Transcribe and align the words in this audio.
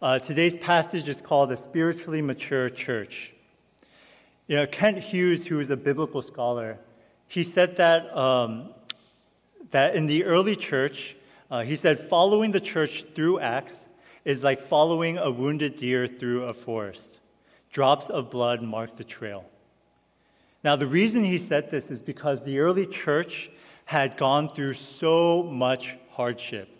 Uh, 0.00 0.18
today's 0.18 0.56
passage 0.56 1.06
is 1.06 1.20
called 1.20 1.50
the 1.50 1.58
spiritually 1.58 2.22
mature 2.22 2.70
church. 2.70 3.34
You 4.46 4.56
know, 4.56 4.66
Kent 4.66 4.96
Hughes, 4.96 5.46
who 5.46 5.60
is 5.60 5.68
a 5.68 5.76
biblical 5.76 6.22
scholar, 6.22 6.78
he 7.28 7.42
said 7.42 7.76
that, 7.76 8.16
um, 8.16 8.70
that 9.72 9.94
in 9.94 10.06
the 10.06 10.24
early 10.24 10.56
church, 10.56 11.16
uh, 11.50 11.64
he 11.64 11.76
said, 11.76 12.08
following 12.08 12.52
the 12.52 12.60
church 12.60 13.04
through 13.14 13.40
Acts 13.40 13.90
is 14.24 14.42
like 14.42 14.62
following 14.62 15.18
a 15.18 15.30
wounded 15.30 15.76
deer 15.76 16.06
through 16.06 16.44
a 16.44 16.54
forest. 16.54 17.20
Drops 17.72 18.08
of 18.08 18.30
blood 18.30 18.62
mark 18.62 18.96
the 18.96 19.04
trail. 19.04 19.44
Now, 20.62 20.76
the 20.76 20.86
reason 20.86 21.24
he 21.24 21.36
said 21.36 21.70
this 21.70 21.90
is 21.90 22.00
because 22.00 22.42
the 22.42 22.58
early 22.58 22.86
church 22.86 23.50
had 23.84 24.16
gone 24.16 24.48
through 24.48 24.72
so 24.72 25.42
much 25.42 25.94
hardship. 26.12 26.73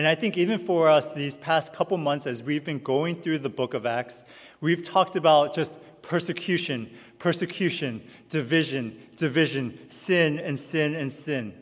And 0.00 0.08
I 0.08 0.14
think 0.14 0.38
even 0.38 0.64
for 0.64 0.88
us, 0.88 1.12
these 1.12 1.36
past 1.36 1.74
couple 1.74 1.98
months, 1.98 2.26
as 2.26 2.42
we've 2.42 2.64
been 2.64 2.78
going 2.78 3.20
through 3.20 3.40
the 3.40 3.50
book 3.50 3.74
of 3.74 3.84
Acts, 3.84 4.24
we've 4.62 4.82
talked 4.82 5.14
about 5.14 5.54
just 5.54 5.78
persecution, 6.00 6.90
persecution, 7.18 8.02
division, 8.30 8.98
division, 9.18 9.78
sin, 9.90 10.38
and 10.38 10.58
sin, 10.58 10.94
and 10.94 11.12
sin. 11.12 11.52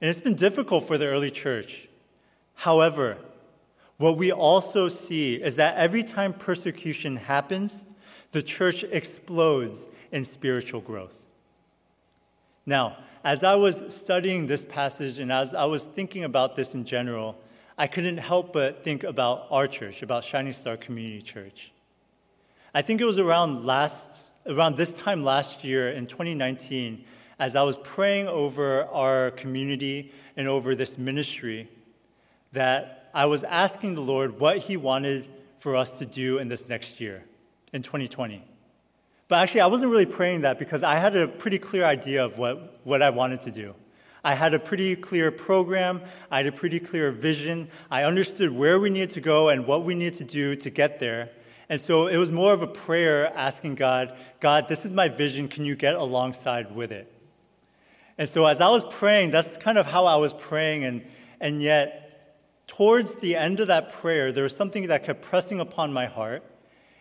And 0.00 0.08
it's 0.08 0.18
been 0.18 0.34
difficult 0.34 0.86
for 0.86 0.96
the 0.96 1.08
early 1.08 1.30
church. 1.30 1.90
However, 2.54 3.18
what 3.98 4.16
we 4.16 4.32
also 4.32 4.88
see 4.88 5.34
is 5.34 5.56
that 5.56 5.76
every 5.76 6.04
time 6.04 6.32
persecution 6.32 7.16
happens, 7.16 7.84
the 8.32 8.42
church 8.42 8.82
explodes 8.84 9.80
in 10.10 10.24
spiritual 10.24 10.80
growth. 10.80 11.16
Now, 12.64 12.96
as 13.22 13.44
I 13.44 13.56
was 13.56 13.94
studying 13.94 14.46
this 14.46 14.64
passage 14.64 15.18
and 15.18 15.30
as 15.30 15.52
I 15.52 15.66
was 15.66 15.82
thinking 15.82 16.24
about 16.24 16.56
this 16.56 16.74
in 16.74 16.86
general, 16.86 17.36
I 17.76 17.86
couldn't 17.88 18.18
help 18.18 18.52
but 18.52 18.84
think 18.84 19.02
about 19.02 19.46
our 19.50 19.66
church, 19.66 20.02
about 20.02 20.22
Shining 20.22 20.52
Star 20.52 20.76
Community 20.76 21.22
Church. 21.22 21.72
I 22.72 22.82
think 22.82 23.00
it 23.00 23.04
was 23.04 23.18
around 23.18 23.64
last 23.64 24.30
around 24.46 24.76
this 24.76 24.94
time 24.94 25.24
last 25.24 25.64
year 25.64 25.90
in 25.90 26.06
2019 26.06 27.04
as 27.38 27.56
I 27.56 27.62
was 27.62 27.78
praying 27.78 28.28
over 28.28 28.84
our 28.84 29.30
community 29.30 30.12
and 30.36 30.46
over 30.46 30.74
this 30.74 30.98
ministry 30.98 31.68
that 32.52 33.10
I 33.14 33.26
was 33.26 33.42
asking 33.44 33.94
the 33.94 34.02
Lord 34.02 34.38
what 34.38 34.58
he 34.58 34.76
wanted 34.76 35.26
for 35.58 35.76
us 35.76 35.98
to 35.98 36.06
do 36.06 36.38
in 36.38 36.48
this 36.48 36.68
next 36.68 37.00
year 37.00 37.24
in 37.72 37.82
2020. 37.82 38.44
But 39.28 39.38
actually, 39.38 39.62
I 39.62 39.66
wasn't 39.66 39.90
really 39.90 40.06
praying 40.06 40.42
that 40.42 40.58
because 40.58 40.82
I 40.82 40.96
had 40.96 41.16
a 41.16 41.26
pretty 41.26 41.58
clear 41.58 41.84
idea 41.84 42.24
of 42.24 42.38
what, 42.38 42.80
what 42.84 43.02
I 43.02 43.10
wanted 43.10 43.40
to 43.42 43.50
do. 43.50 43.74
I 44.24 44.34
had 44.34 44.54
a 44.54 44.58
pretty 44.58 44.96
clear 44.96 45.30
program. 45.30 46.00
I 46.30 46.38
had 46.38 46.46
a 46.46 46.52
pretty 46.52 46.80
clear 46.80 47.12
vision. 47.12 47.68
I 47.90 48.04
understood 48.04 48.50
where 48.50 48.80
we 48.80 48.88
needed 48.88 49.10
to 49.10 49.20
go 49.20 49.50
and 49.50 49.66
what 49.66 49.84
we 49.84 49.94
needed 49.94 50.14
to 50.14 50.24
do 50.24 50.56
to 50.56 50.70
get 50.70 50.98
there. 50.98 51.30
And 51.68 51.78
so 51.78 52.06
it 52.06 52.16
was 52.16 52.32
more 52.32 52.54
of 52.54 52.62
a 52.62 52.66
prayer 52.66 53.30
asking 53.36 53.74
God, 53.74 54.16
God, 54.40 54.66
this 54.66 54.84
is 54.86 54.92
my 54.92 55.08
vision. 55.08 55.48
Can 55.48 55.64
you 55.64 55.76
get 55.76 55.94
alongside 55.94 56.74
with 56.74 56.90
it? 56.90 57.10
And 58.16 58.28
so 58.28 58.46
as 58.46 58.60
I 58.60 58.68
was 58.68 58.84
praying, 58.84 59.30
that's 59.30 59.58
kind 59.58 59.76
of 59.76 59.86
how 59.86 60.06
I 60.06 60.16
was 60.16 60.32
praying. 60.32 60.84
And, 60.84 61.04
and 61.40 61.60
yet, 61.60 62.36
towards 62.66 63.16
the 63.16 63.36
end 63.36 63.60
of 63.60 63.68
that 63.68 63.92
prayer, 63.92 64.32
there 64.32 64.44
was 64.44 64.56
something 64.56 64.86
that 64.86 65.04
kept 65.04 65.20
pressing 65.20 65.60
upon 65.60 65.92
my 65.92 66.06
heart. 66.06 66.42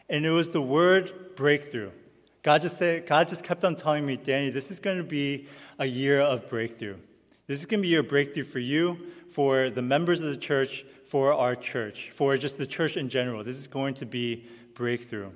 And 0.09 0.25
it 0.25 0.31
was 0.31 0.51
the 0.51 0.61
word 0.61 1.35
breakthrough. 1.35 1.91
God 2.41 2.61
just, 2.61 2.77
said, 2.77 3.07
God 3.07 3.29
just 3.29 3.43
kept 3.43 3.63
on 3.63 3.77
telling 3.77 4.05
me, 4.05 4.17
Danny, 4.17 4.49
this 4.49 4.69
is 4.69 4.79
going 4.79 4.97
to 4.97 5.03
be 5.03 5.47
a 5.79 5.85
year 5.85 6.19
of 6.19 6.49
breakthrough. 6.49 6.97
This 7.47 7.59
is 7.59 7.65
going 7.65 7.81
to 7.81 7.87
be 7.87 7.95
a 7.95 8.03
breakthrough 8.03 8.45
for 8.45 8.59
you, 8.59 8.97
for 9.29 9.69
the 9.69 9.81
members 9.81 10.21
of 10.21 10.27
the 10.27 10.37
church, 10.37 10.85
for 11.07 11.33
our 11.33 11.55
church, 11.55 12.11
for 12.13 12.37
just 12.37 12.57
the 12.57 12.65
church 12.65 12.95
in 12.95 13.09
general. 13.09 13.43
This 13.43 13.57
is 13.57 13.67
going 13.67 13.95
to 13.95 14.05
be 14.05 14.45
breakthrough. 14.73 15.31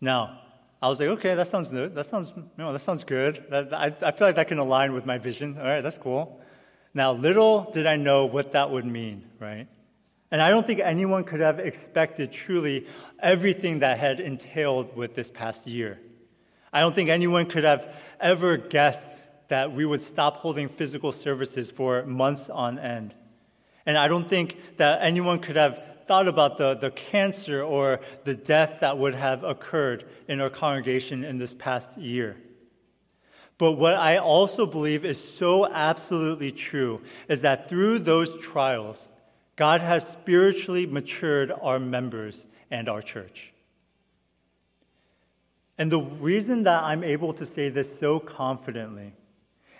Now, 0.00 0.40
I 0.82 0.88
was 0.88 1.00
like, 1.00 1.08
okay, 1.08 1.34
that 1.34 1.48
sounds 1.48 1.68
good. 1.68 1.94
That 1.94 2.06
sounds, 2.06 2.32
you 2.36 2.44
know, 2.58 2.72
that 2.72 2.80
sounds 2.80 3.04
good. 3.04 3.44
That, 3.50 3.72
I, 3.72 3.86
I 3.86 4.10
feel 4.10 4.26
like 4.26 4.36
that 4.36 4.48
can 4.48 4.58
align 4.58 4.92
with 4.92 5.06
my 5.06 5.18
vision. 5.18 5.56
All 5.58 5.64
right, 5.64 5.80
that's 5.80 5.98
cool. 5.98 6.40
Now, 6.92 7.12
little 7.12 7.70
did 7.72 7.86
I 7.86 7.96
know 7.96 8.26
what 8.26 8.52
that 8.52 8.70
would 8.70 8.84
mean, 8.84 9.28
right? 9.38 9.68
And 10.30 10.42
I 10.42 10.50
don't 10.50 10.66
think 10.66 10.80
anyone 10.80 11.24
could 11.24 11.40
have 11.40 11.58
expected 11.58 12.32
truly 12.32 12.86
everything 13.20 13.78
that 13.78 13.98
had 13.98 14.18
entailed 14.18 14.96
with 14.96 15.14
this 15.14 15.30
past 15.30 15.66
year. 15.66 15.98
I 16.72 16.80
don't 16.80 16.94
think 16.94 17.08
anyone 17.08 17.46
could 17.46 17.64
have 17.64 17.94
ever 18.20 18.56
guessed 18.56 19.22
that 19.48 19.72
we 19.72 19.84
would 19.84 20.02
stop 20.02 20.36
holding 20.36 20.68
physical 20.68 21.12
services 21.12 21.70
for 21.70 22.04
months 22.04 22.48
on 22.50 22.78
end. 22.78 23.14
And 23.84 23.96
I 23.96 24.08
don't 24.08 24.28
think 24.28 24.56
that 24.78 25.00
anyone 25.02 25.38
could 25.38 25.56
have 25.56 25.82
thought 26.06 26.28
about 26.28 26.56
the, 26.56 26.74
the 26.74 26.90
cancer 26.90 27.62
or 27.62 28.00
the 28.24 28.34
death 28.34 28.78
that 28.80 28.98
would 28.98 29.14
have 29.14 29.44
occurred 29.44 30.04
in 30.28 30.40
our 30.40 30.50
congregation 30.50 31.24
in 31.24 31.38
this 31.38 31.54
past 31.54 31.96
year. 31.96 32.36
But 33.58 33.72
what 33.72 33.94
I 33.94 34.18
also 34.18 34.66
believe 34.66 35.04
is 35.04 35.22
so 35.22 35.66
absolutely 35.66 36.52
true 36.52 37.00
is 37.28 37.40
that 37.40 37.68
through 37.68 38.00
those 38.00 38.38
trials, 38.42 39.10
God 39.56 39.80
has 39.80 40.06
spiritually 40.06 40.86
matured 40.86 41.50
our 41.62 41.78
members 41.78 42.46
and 42.70 42.88
our 42.88 43.00
church. 43.00 43.52
And 45.78 45.90
the 45.90 46.00
reason 46.00 46.64
that 46.64 46.82
I'm 46.82 47.02
able 47.02 47.32
to 47.34 47.46
say 47.46 47.68
this 47.68 47.98
so 47.98 48.18
confidently 48.18 49.12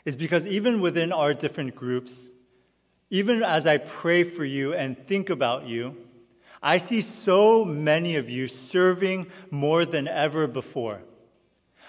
is 0.06 0.16
because 0.16 0.46
even 0.46 0.80
within 0.80 1.12
our 1.12 1.34
different 1.34 1.74
groups, 1.74 2.30
even 3.10 3.42
as 3.42 3.66
I 3.66 3.76
pray 3.76 4.24
for 4.24 4.44
you 4.44 4.72
and 4.72 4.96
think 4.96 5.28
about 5.28 5.66
you, 5.66 5.96
I 6.62 6.78
see 6.78 7.00
so 7.00 7.64
many 7.64 8.16
of 8.16 8.30
you 8.30 8.48
serving 8.48 9.26
more 9.50 9.84
than 9.84 10.08
ever 10.08 10.46
before. 10.46 11.02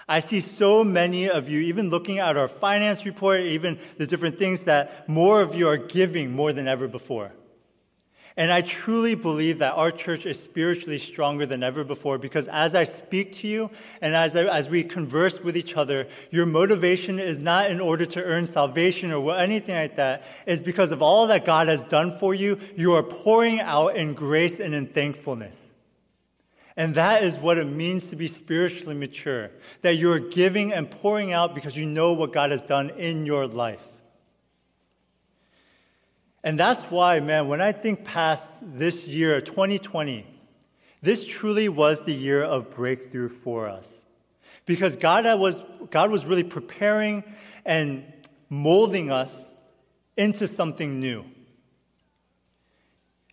I 0.08 0.20
see 0.20 0.40
so 0.40 0.84
many 0.84 1.28
of 1.28 1.48
you, 1.48 1.60
even 1.60 1.90
looking 1.90 2.18
at 2.18 2.36
our 2.36 2.48
finance 2.48 3.06
report, 3.06 3.40
even 3.40 3.78
the 3.98 4.06
different 4.06 4.38
things 4.38 4.64
that 4.64 5.08
more 5.08 5.40
of 5.40 5.54
you 5.54 5.68
are 5.68 5.76
giving 5.76 6.32
more 6.32 6.52
than 6.52 6.66
ever 6.66 6.88
before. 6.88 7.32
And 8.38 8.52
I 8.52 8.60
truly 8.60 9.16
believe 9.16 9.58
that 9.58 9.74
our 9.74 9.90
church 9.90 10.24
is 10.24 10.40
spiritually 10.40 10.98
stronger 10.98 11.44
than 11.44 11.64
ever 11.64 11.82
before 11.82 12.18
because 12.18 12.46
as 12.46 12.72
I 12.72 12.84
speak 12.84 13.32
to 13.32 13.48
you 13.48 13.68
and 14.00 14.14
as, 14.14 14.36
I, 14.36 14.44
as 14.44 14.68
we 14.68 14.84
converse 14.84 15.40
with 15.40 15.56
each 15.56 15.76
other, 15.76 16.06
your 16.30 16.46
motivation 16.46 17.18
is 17.18 17.40
not 17.40 17.68
in 17.68 17.80
order 17.80 18.06
to 18.06 18.22
earn 18.22 18.46
salvation 18.46 19.10
or 19.10 19.36
anything 19.36 19.74
like 19.74 19.96
that. 19.96 20.22
It's 20.46 20.62
because 20.62 20.92
of 20.92 21.02
all 21.02 21.26
that 21.26 21.44
God 21.44 21.66
has 21.66 21.80
done 21.80 22.16
for 22.16 22.32
you, 22.32 22.60
you 22.76 22.92
are 22.92 23.02
pouring 23.02 23.58
out 23.58 23.96
in 23.96 24.14
grace 24.14 24.60
and 24.60 24.72
in 24.72 24.86
thankfulness. 24.86 25.74
And 26.76 26.94
that 26.94 27.24
is 27.24 27.36
what 27.38 27.58
it 27.58 27.66
means 27.66 28.10
to 28.10 28.16
be 28.16 28.28
spiritually 28.28 28.94
mature. 28.94 29.50
That 29.82 29.96
you 29.96 30.12
are 30.12 30.20
giving 30.20 30.72
and 30.72 30.88
pouring 30.88 31.32
out 31.32 31.56
because 31.56 31.76
you 31.76 31.86
know 31.86 32.12
what 32.12 32.32
God 32.32 32.52
has 32.52 32.62
done 32.62 32.90
in 32.90 33.26
your 33.26 33.48
life. 33.48 33.97
And 36.44 36.58
that's 36.58 36.84
why, 36.84 37.20
man, 37.20 37.48
when 37.48 37.60
I 37.60 37.72
think 37.72 38.04
past 38.04 38.50
this 38.62 39.08
year, 39.08 39.40
2020, 39.40 40.26
this 41.02 41.26
truly 41.26 41.68
was 41.68 42.04
the 42.04 42.14
year 42.14 42.42
of 42.42 42.70
breakthrough 42.70 43.28
for 43.28 43.68
us. 43.68 43.92
Because 44.66 44.96
God 44.96 45.24
was, 45.38 45.62
God 45.90 46.10
was 46.10 46.26
really 46.26 46.44
preparing 46.44 47.24
and 47.64 48.04
molding 48.48 49.10
us 49.10 49.50
into 50.16 50.46
something 50.46 51.00
new. 51.00 51.24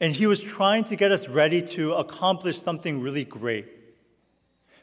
And 0.02 0.14
He 0.14 0.28
was 0.28 0.40
trying 0.40 0.84
to 0.86 0.96
get 0.96 1.12
us 1.12 1.28
ready 1.28 1.62
to 1.62 1.94
accomplish 1.94 2.62
something 2.62 3.02
really 3.02 3.24
great. 3.24 3.68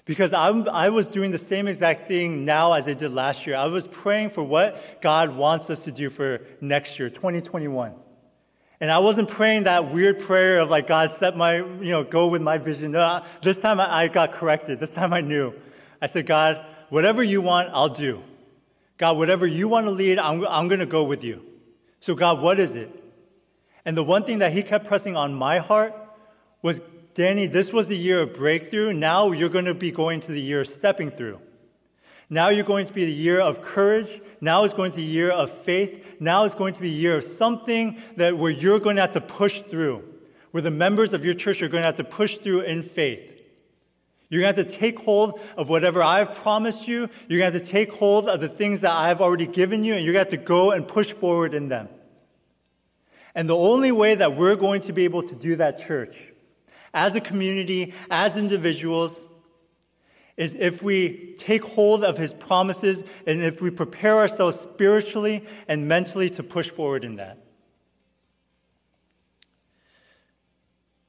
Because 0.04 0.32
I, 0.32 0.48
I 0.48 0.88
was 0.88 1.06
doing 1.06 1.30
the 1.30 1.38
same 1.38 1.68
exact 1.68 2.08
thing 2.08 2.44
now 2.44 2.72
as 2.72 2.88
I 2.88 2.94
did 2.94 3.12
last 3.12 3.46
year. 3.46 3.54
I 3.54 3.66
was 3.66 3.86
praying 3.86 4.30
for 4.30 4.42
what 4.42 5.00
God 5.00 5.36
wants 5.36 5.70
us 5.70 5.80
to 5.84 5.92
do 5.92 6.10
for 6.10 6.40
next 6.60 6.98
year, 6.98 7.08
2021. 7.08 7.94
And 8.82 8.90
I 8.90 8.98
wasn't 8.98 9.28
praying 9.28 9.62
that 9.62 9.92
weird 9.92 10.18
prayer 10.18 10.58
of 10.58 10.68
like, 10.68 10.88
God, 10.88 11.14
set 11.14 11.36
my, 11.36 11.58
you 11.58 11.92
know, 11.92 12.02
go 12.02 12.26
with 12.26 12.42
my 12.42 12.58
vision. 12.58 12.90
No, 12.90 13.24
this 13.40 13.60
time 13.60 13.78
I, 13.78 14.08
got 14.08 14.32
corrected. 14.32 14.80
This 14.80 14.90
time 14.90 15.12
I 15.12 15.20
knew. 15.20 15.54
I 16.02 16.08
said, 16.08 16.26
God, 16.26 16.66
whatever 16.88 17.22
you 17.22 17.40
want, 17.40 17.70
I'll 17.72 17.88
do. 17.88 18.24
God, 18.98 19.18
whatever 19.18 19.46
you 19.46 19.68
want 19.68 19.86
to 19.86 19.92
lead, 19.92 20.18
I'm, 20.18 20.44
I'm 20.48 20.66
going 20.66 20.80
to 20.80 20.86
go 20.86 21.04
with 21.04 21.22
you. 21.22 21.44
So, 22.00 22.16
God, 22.16 22.40
what 22.40 22.58
is 22.58 22.72
it? 22.72 22.90
And 23.84 23.96
the 23.96 24.02
one 24.02 24.24
thing 24.24 24.38
that 24.38 24.52
he 24.52 24.64
kept 24.64 24.88
pressing 24.88 25.16
on 25.16 25.32
my 25.32 25.58
heart 25.60 25.94
was, 26.60 26.80
Danny, 27.14 27.46
this 27.46 27.72
was 27.72 27.86
the 27.86 27.96
year 27.96 28.22
of 28.22 28.34
breakthrough. 28.34 28.92
Now 28.92 29.30
you're 29.30 29.48
going 29.48 29.66
to 29.66 29.74
be 29.74 29.92
going 29.92 30.18
to 30.22 30.32
the 30.32 30.42
year 30.42 30.62
of 30.62 30.66
stepping 30.66 31.12
through. 31.12 31.38
Now 32.30 32.48
you're 32.48 32.64
going 32.64 32.86
to 32.86 32.92
be 32.92 33.04
the 33.04 33.12
year 33.12 33.40
of 33.40 33.62
courage. 33.62 34.20
Now 34.40 34.64
is 34.64 34.72
going 34.72 34.92
to 34.92 34.96
be 34.96 35.04
the 35.04 35.12
year 35.12 35.30
of 35.30 35.50
faith. 35.50 36.16
Now 36.20 36.44
is 36.44 36.54
going 36.54 36.74
to 36.74 36.80
be 36.80 36.88
a 36.88 36.92
year 36.92 37.16
of 37.18 37.24
something 37.24 37.98
that 38.16 38.38
where 38.38 38.50
you're 38.50 38.80
going 38.80 38.96
to 38.96 39.02
have 39.02 39.12
to 39.12 39.20
push 39.20 39.60
through, 39.62 40.02
where 40.50 40.62
the 40.62 40.70
members 40.70 41.12
of 41.12 41.24
your 41.24 41.34
church 41.34 41.62
are 41.62 41.68
going 41.68 41.82
to 41.82 41.86
have 41.86 41.96
to 41.96 42.04
push 42.04 42.38
through 42.38 42.62
in 42.62 42.82
faith. 42.82 43.28
You're 44.30 44.40
going 44.40 44.54
to 44.54 44.62
have 44.62 44.70
to 44.70 44.76
take 44.78 44.98
hold 44.98 45.40
of 45.58 45.68
whatever 45.68 46.02
I've 46.02 46.34
promised 46.34 46.88
you. 46.88 47.10
You're 47.28 47.38
going 47.38 47.52
to 47.52 47.58
have 47.58 47.66
to 47.66 47.70
take 47.70 47.92
hold 47.92 48.30
of 48.30 48.40
the 48.40 48.48
things 48.48 48.80
that 48.80 48.92
I've 48.92 49.20
already 49.20 49.46
given 49.46 49.84
you, 49.84 49.94
and 49.94 50.04
you're 50.04 50.14
going 50.14 50.24
to 50.24 50.30
have 50.30 50.40
to 50.40 50.46
go 50.46 50.70
and 50.70 50.88
push 50.88 51.12
forward 51.12 51.52
in 51.52 51.68
them. 51.68 51.90
And 53.34 53.46
the 53.46 53.56
only 53.56 53.92
way 53.92 54.14
that 54.14 54.34
we're 54.34 54.56
going 54.56 54.80
to 54.82 54.92
be 54.94 55.04
able 55.04 55.22
to 55.22 55.34
do 55.34 55.56
that, 55.56 55.78
church, 55.78 56.32
as 56.94 57.14
a 57.14 57.20
community, 57.20 57.92
as 58.10 58.36
individuals, 58.36 59.20
is 60.36 60.54
if 60.54 60.82
we 60.82 61.34
take 61.38 61.64
hold 61.64 62.04
of 62.04 62.16
his 62.16 62.32
promises 62.32 63.04
and 63.26 63.42
if 63.42 63.60
we 63.60 63.70
prepare 63.70 64.16
ourselves 64.16 64.58
spiritually 64.58 65.44
and 65.68 65.86
mentally 65.86 66.30
to 66.30 66.42
push 66.42 66.68
forward 66.68 67.04
in 67.04 67.16
that. 67.16 67.38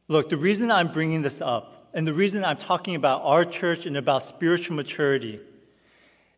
Look, 0.08 0.30
the 0.30 0.38
reason 0.38 0.70
I'm 0.70 0.92
bringing 0.92 1.22
this 1.22 1.40
up 1.42 1.90
and 1.94 2.08
the 2.08 2.14
reason 2.14 2.44
I'm 2.44 2.58
talking 2.58 2.96
about 2.96 3.22
our 3.24 3.46
church 3.46 3.86
and 3.86 3.96
about 3.96 4.24
spiritual 4.24 4.76
maturity 4.76 5.40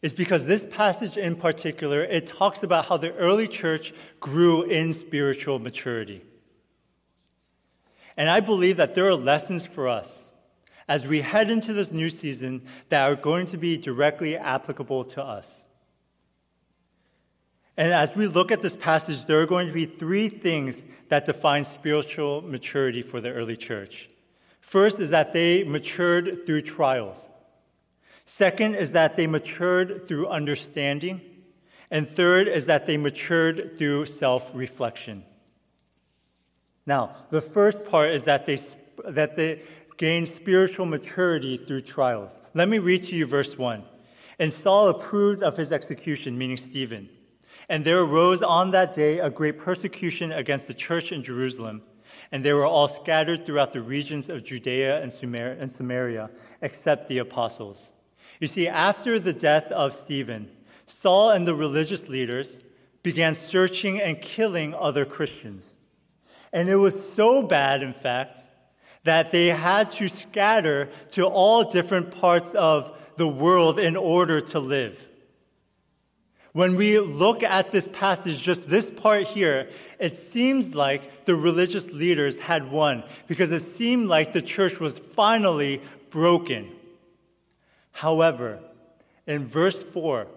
is 0.02 0.14
because 0.14 0.46
this 0.46 0.68
passage 0.68 1.18
in 1.18 1.36
particular, 1.36 2.04
it 2.04 2.28
talks 2.28 2.62
about 2.62 2.86
how 2.86 2.98
the 2.98 3.14
early 3.16 3.48
church 3.48 3.92
grew 4.20 4.64
in 4.64 4.94
spiritual 4.94 5.58
maturity. 5.58 6.22
And 8.16 8.30
I 8.30 8.40
believe 8.40 8.78
that 8.78 8.94
there 8.94 9.08
are 9.08 9.16
lessons 9.16 9.66
for 9.66 9.88
us 9.90 10.25
as 10.88 11.06
we 11.06 11.22
head 11.22 11.50
into 11.50 11.74
this 11.74 11.92
new 11.92 12.10
season 12.10 12.62
that 12.90 13.04
are 13.10 13.16
going 13.16 13.48
to 13.48 13.58
be 13.58 13.78
directly 13.78 14.38
applicable 14.38 15.04
to 15.06 15.24
us. 15.24 15.48
And 17.78 17.92
as 17.92 18.16
we 18.16 18.28
look 18.28 18.52
at 18.52 18.62
this 18.62 18.76
passage, 18.76 19.26
there 19.26 19.42
are 19.42 19.46
going 19.46 19.68
to 19.68 19.74
be 19.74 19.86
three 19.86 20.30
things 20.30 20.84
that 21.10 21.26
define 21.26 21.66
spiritual 21.66 22.42
maturity 22.42 23.02
for 23.02 23.20
the 23.20 23.32
early 23.32 23.58
church. 23.58 24.10
First 24.62 25.00
is 25.00 25.10
that 25.10 25.34
they 25.34 25.64
matured 25.64 26.46
through 26.46 26.62
trials. 26.62 27.30
Second 28.24 28.76
is 28.76 28.92
that 28.94 29.16
they 29.16 29.28
matured 29.28 30.08
through 30.08 30.28
understanding. 30.28 31.22
And 31.92 32.10
third 32.10 32.48
is 32.48 32.66
that 32.66 32.88
they 32.88 32.98
matured 32.98 33.78
through 33.78 34.08
self 34.08 34.52
reflection. 34.56 35.24
Now, 36.88 37.16
the 37.30 37.42
first 37.42 37.86
part 37.86 38.12
is 38.12 38.24
that 38.24 38.46
they, 38.46 38.60
that 39.08 39.36
they 39.36 39.62
gained 39.98 40.30
spiritual 40.30 40.86
maturity 40.86 41.58
through 41.58 41.82
trials. 41.82 42.40
Let 42.54 42.70
me 42.70 42.80
read 42.80 43.04
to 43.04 43.16
you 43.16 43.26
verse 43.26 43.58
1. 43.58 43.84
And 44.40 44.52
Saul 44.52 44.90
approved 44.90 45.44
of 45.44 45.58
his 45.58 45.72
execution, 45.72 46.38
meaning 46.38 46.58
Stephen. 46.58 47.10
And 47.70 47.86
there 47.86 48.02
arose 48.02 48.42
on 48.42 48.72
that 48.72 48.94
day 48.94 49.20
a 49.20 49.30
great 49.30 49.58
persecution 49.58 50.32
against 50.32 50.68
the 50.68 50.74
church 50.74 51.12
in 51.12 51.24
Jerusalem, 51.24 51.82
and 52.32 52.44
they 52.44 52.54
were 52.54 52.66
all 52.66 52.88
scattered 52.88 53.46
throughout 53.46 53.74
the 53.74 53.82
regions 53.82 54.30
of 54.30 54.44
Judea 54.44 55.02
and 55.02 55.72
Samaria, 55.72 56.30
except 56.62 57.08
the 57.08 57.18
apostles. 57.18 57.94
You 58.40 58.48
see, 58.48 58.68
after 58.68 59.20
the 59.20 59.34
death 59.34 59.72
of 59.72 59.96
Stephen, 59.96 60.52
Saul 60.86 61.32
and 61.32 61.48
the 61.48 61.56
religious 61.56 62.08
leaders 62.08 62.58
began 63.02 63.36
searching 63.36 64.02
and 64.02 64.22
killing 64.22 64.74
other 64.74 65.06
Christians. 65.06 65.78
And 66.52 66.70
it 66.70 66.76
was 66.76 67.14
so 67.14 67.44
bad, 67.44 67.82
in 67.82 67.94
fact, 67.94 68.42
that 69.06 69.32
they 69.32 69.48
had 69.48 69.92
to 69.94 70.10
scatter 70.10 70.90
to 71.12 71.26
all 71.26 71.72
different 71.72 72.12
parts 72.12 72.52
of 72.56 72.92
the 73.18 73.28
world 73.28 73.80
in 73.80 73.96
order 73.96 74.42
to 74.42 74.60
live. 74.60 75.08
When 76.54 76.76
we 76.76 77.00
look 77.00 77.44
at 77.44 77.72
this 77.72 77.88
passage, 77.92 78.42
just 78.42 78.68
this 78.68 78.90
part 78.90 79.24
here, 79.24 79.70
it 80.00 80.18
seems 80.18 80.74
like 80.74 81.26
the 81.26 81.36
religious 81.36 81.92
leaders 81.92 82.40
had 82.40 82.72
won 82.72 83.04
because 83.28 83.52
it 83.52 83.60
seemed 83.60 84.08
like 84.08 84.34
the 84.34 84.42
church 84.42 84.80
was 84.80 84.98
finally 84.98 85.82
broken. 86.10 86.72
However, 87.92 88.60
in 89.28 89.46
verse 89.46 89.84
4, 89.84 90.28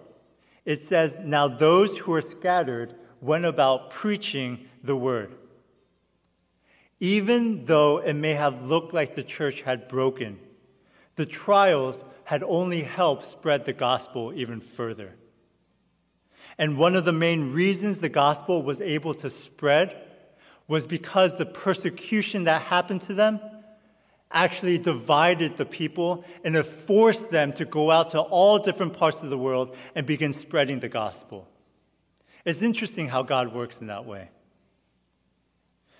it 0.65 0.85
says, 0.85 1.17
Now 1.23 1.47
those 1.47 1.97
who 1.97 2.11
were 2.11 2.21
scattered 2.21 2.93
went 3.19 3.45
about 3.45 3.89
preaching 3.89 4.67
the 4.83 4.95
word. 4.95 5.33
Even 6.99 7.65
though 7.65 7.99
it 7.99 8.13
may 8.13 8.33
have 8.33 8.63
looked 8.63 8.93
like 8.93 9.15
the 9.15 9.23
church 9.23 9.61
had 9.61 9.87
broken, 9.87 10.39
the 11.15 11.25
trials 11.25 12.03
had 12.25 12.43
only 12.43 12.83
helped 12.83 13.25
spread 13.25 13.65
the 13.65 13.73
gospel 13.73 14.33
even 14.33 14.59
further. 14.59 15.15
And 16.57 16.77
one 16.77 16.95
of 16.95 17.05
the 17.05 17.13
main 17.13 17.53
reasons 17.53 17.99
the 17.99 18.09
gospel 18.09 18.61
was 18.61 18.81
able 18.81 19.13
to 19.15 19.29
spread 19.29 19.95
was 20.67 20.85
because 20.85 21.37
the 21.37 21.45
persecution 21.45 22.43
that 22.43 22.61
happened 22.63 23.01
to 23.01 23.13
them 23.13 23.39
actually 24.31 24.77
divided 24.77 25.57
the 25.57 25.65
people 25.65 26.23
and 26.43 26.55
it 26.55 26.63
forced 26.63 27.31
them 27.31 27.51
to 27.53 27.65
go 27.65 27.89
out 27.89 28.11
to 28.11 28.19
all 28.19 28.59
different 28.59 28.93
parts 28.93 29.21
of 29.21 29.29
the 29.29 29.37
world 29.37 29.75
and 29.95 30.05
begin 30.05 30.33
spreading 30.33 30.79
the 30.79 30.89
gospel. 30.89 31.47
It's 32.45 32.61
interesting 32.61 33.07
how 33.07 33.23
God 33.23 33.53
works 33.53 33.81
in 33.81 33.87
that 33.87 34.05
way. 34.05 34.29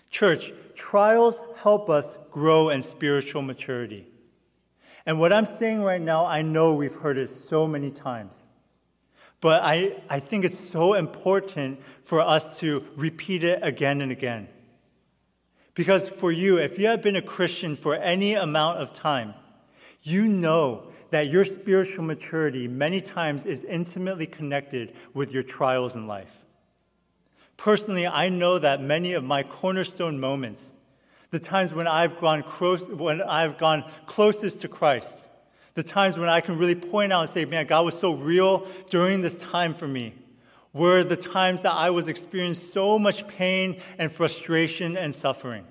Church, 0.10 0.52
trials 0.80 1.44
help 1.58 1.90
us 1.90 2.18
grow 2.32 2.70
in 2.70 2.82
spiritual 2.82 3.42
maturity. 3.42 4.08
And 5.06 5.20
what 5.20 5.34
I'm 5.34 5.46
saying 5.46 5.84
right 5.84 6.02
now, 6.02 6.26
I 6.26 6.42
know 6.42 6.74
we've 6.74 6.96
heard 6.96 7.18
it 7.18 7.30
so 7.30 7.68
many 7.68 7.92
times. 7.92 8.48
But 9.42 9.62
I, 9.62 10.02
I 10.10 10.20
think 10.22 10.46
it's 10.46 10.60
so 10.60 10.94
important 10.94 11.82
for 12.06 12.22
us 12.22 12.58
to 12.60 12.86
repeat 12.96 13.44
it 13.44 13.60
again 13.62 14.02
and 14.02 14.12
again. 14.12 14.48
Because 15.74 16.08
for 16.08 16.32
you, 16.32 16.58
if 16.58 16.80
you 16.80 16.88
have 16.88 17.02
been 17.02 17.16
a 17.16 17.22
Christian 17.22 17.76
for 17.76 17.96
any 17.96 18.34
amount 18.34 18.80
of 18.80 18.94
time, 18.94 19.34
you 20.02 20.28
know 20.28 20.92
that 21.12 21.28
your 21.28 21.44
spiritual 21.44 22.06
maturity 22.06 22.68
many 22.68 23.02
times 23.02 23.46
is 23.46 23.66
intimately 23.66 24.28
connected 24.28 24.94
with 25.14 25.34
your 25.34 25.44
trials 25.44 25.96
in 25.96 26.08
life. 26.08 26.46
Personally, 27.60 28.08
I 28.08 28.30
know 28.30 28.58
that 28.58 28.82
many 28.82 29.12
of 29.12 29.24
my 29.26 29.44
cornerstone 29.44 30.18
moments, 30.18 30.64
the 31.30 31.40
times 31.40 31.74
when 31.74 31.88
I've 31.88 32.18
gone, 32.18 32.42
close, 32.42 32.88
when 32.88 33.22
I've 33.22 33.58
gone 33.58 33.84
closest 34.06 34.62
to 34.62 34.70
Christ, 34.70 35.28
the 35.74 35.84
times 35.84 36.18
when 36.18 36.30
I 36.30 36.40
can 36.40 36.58
really 36.58 36.76
point 36.76 37.12
out 37.12 37.20
and 37.20 37.30
say, 37.30 37.44
man, 37.44 37.68
God 37.68 37.84
was 37.84 38.00
so 38.00 38.14
real 38.14 38.66
during 38.90 39.20
this 39.20 39.38
time 39.40 39.74
for 39.74 39.90
me, 39.90 40.14
were 40.72 41.04
the 41.04 41.18
times 41.18 41.64
that 41.64 41.74
I 41.74 41.90
was 41.90 42.08
experiencing 42.08 42.72
so 42.72 42.98
much 42.98 43.28
pain 43.28 43.82
and 43.98 44.10
frustration 44.10 44.96
and 44.96 45.14
suffering. 45.14 45.66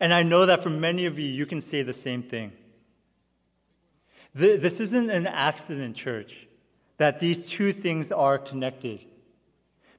And 0.00 0.14
I 0.14 0.22
know 0.22 0.46
that 0.46 0.62
for 0.62 0.70
many 0.70 1.04
of 1.04 1.18
you, 1.18 1.28
you 1.28 1.44
can 1.44 1.60
say 1.60 1.82
the 1.82 1.92
same 1.92 2.22
thing. 2.22 2.52
This 4.34 4.80
isn't 4.80 5.10
an 5.10 5.26
accident, 5.26 5.94
church, 5.94 6.46
that 6.96 7.20
these 7.20 7.44
two 7.44 7.74
things 7.74 8.10
are 8.10 8.38
connected. 8.38 9.00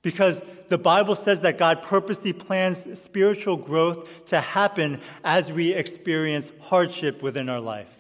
Because 0.02 0.42
the 0.70 0.78
Bible 0.78 1.16
says 1.16 1.42
that 1.42 1.58
God 1.58 1.84
purposely 1.84 2.34
plans 2.34 3.00
spiritual 3.00 3.58
growth 3.58 4.26
to 4.28 4.42
happen 4.42 5.00
as 5.24 5.52
we 5.52 5.74
experience 5.74 6.50
hardship 6.62 7.22
within 7.22 7.50
our 7.50 7.60
life. 7.60 7.94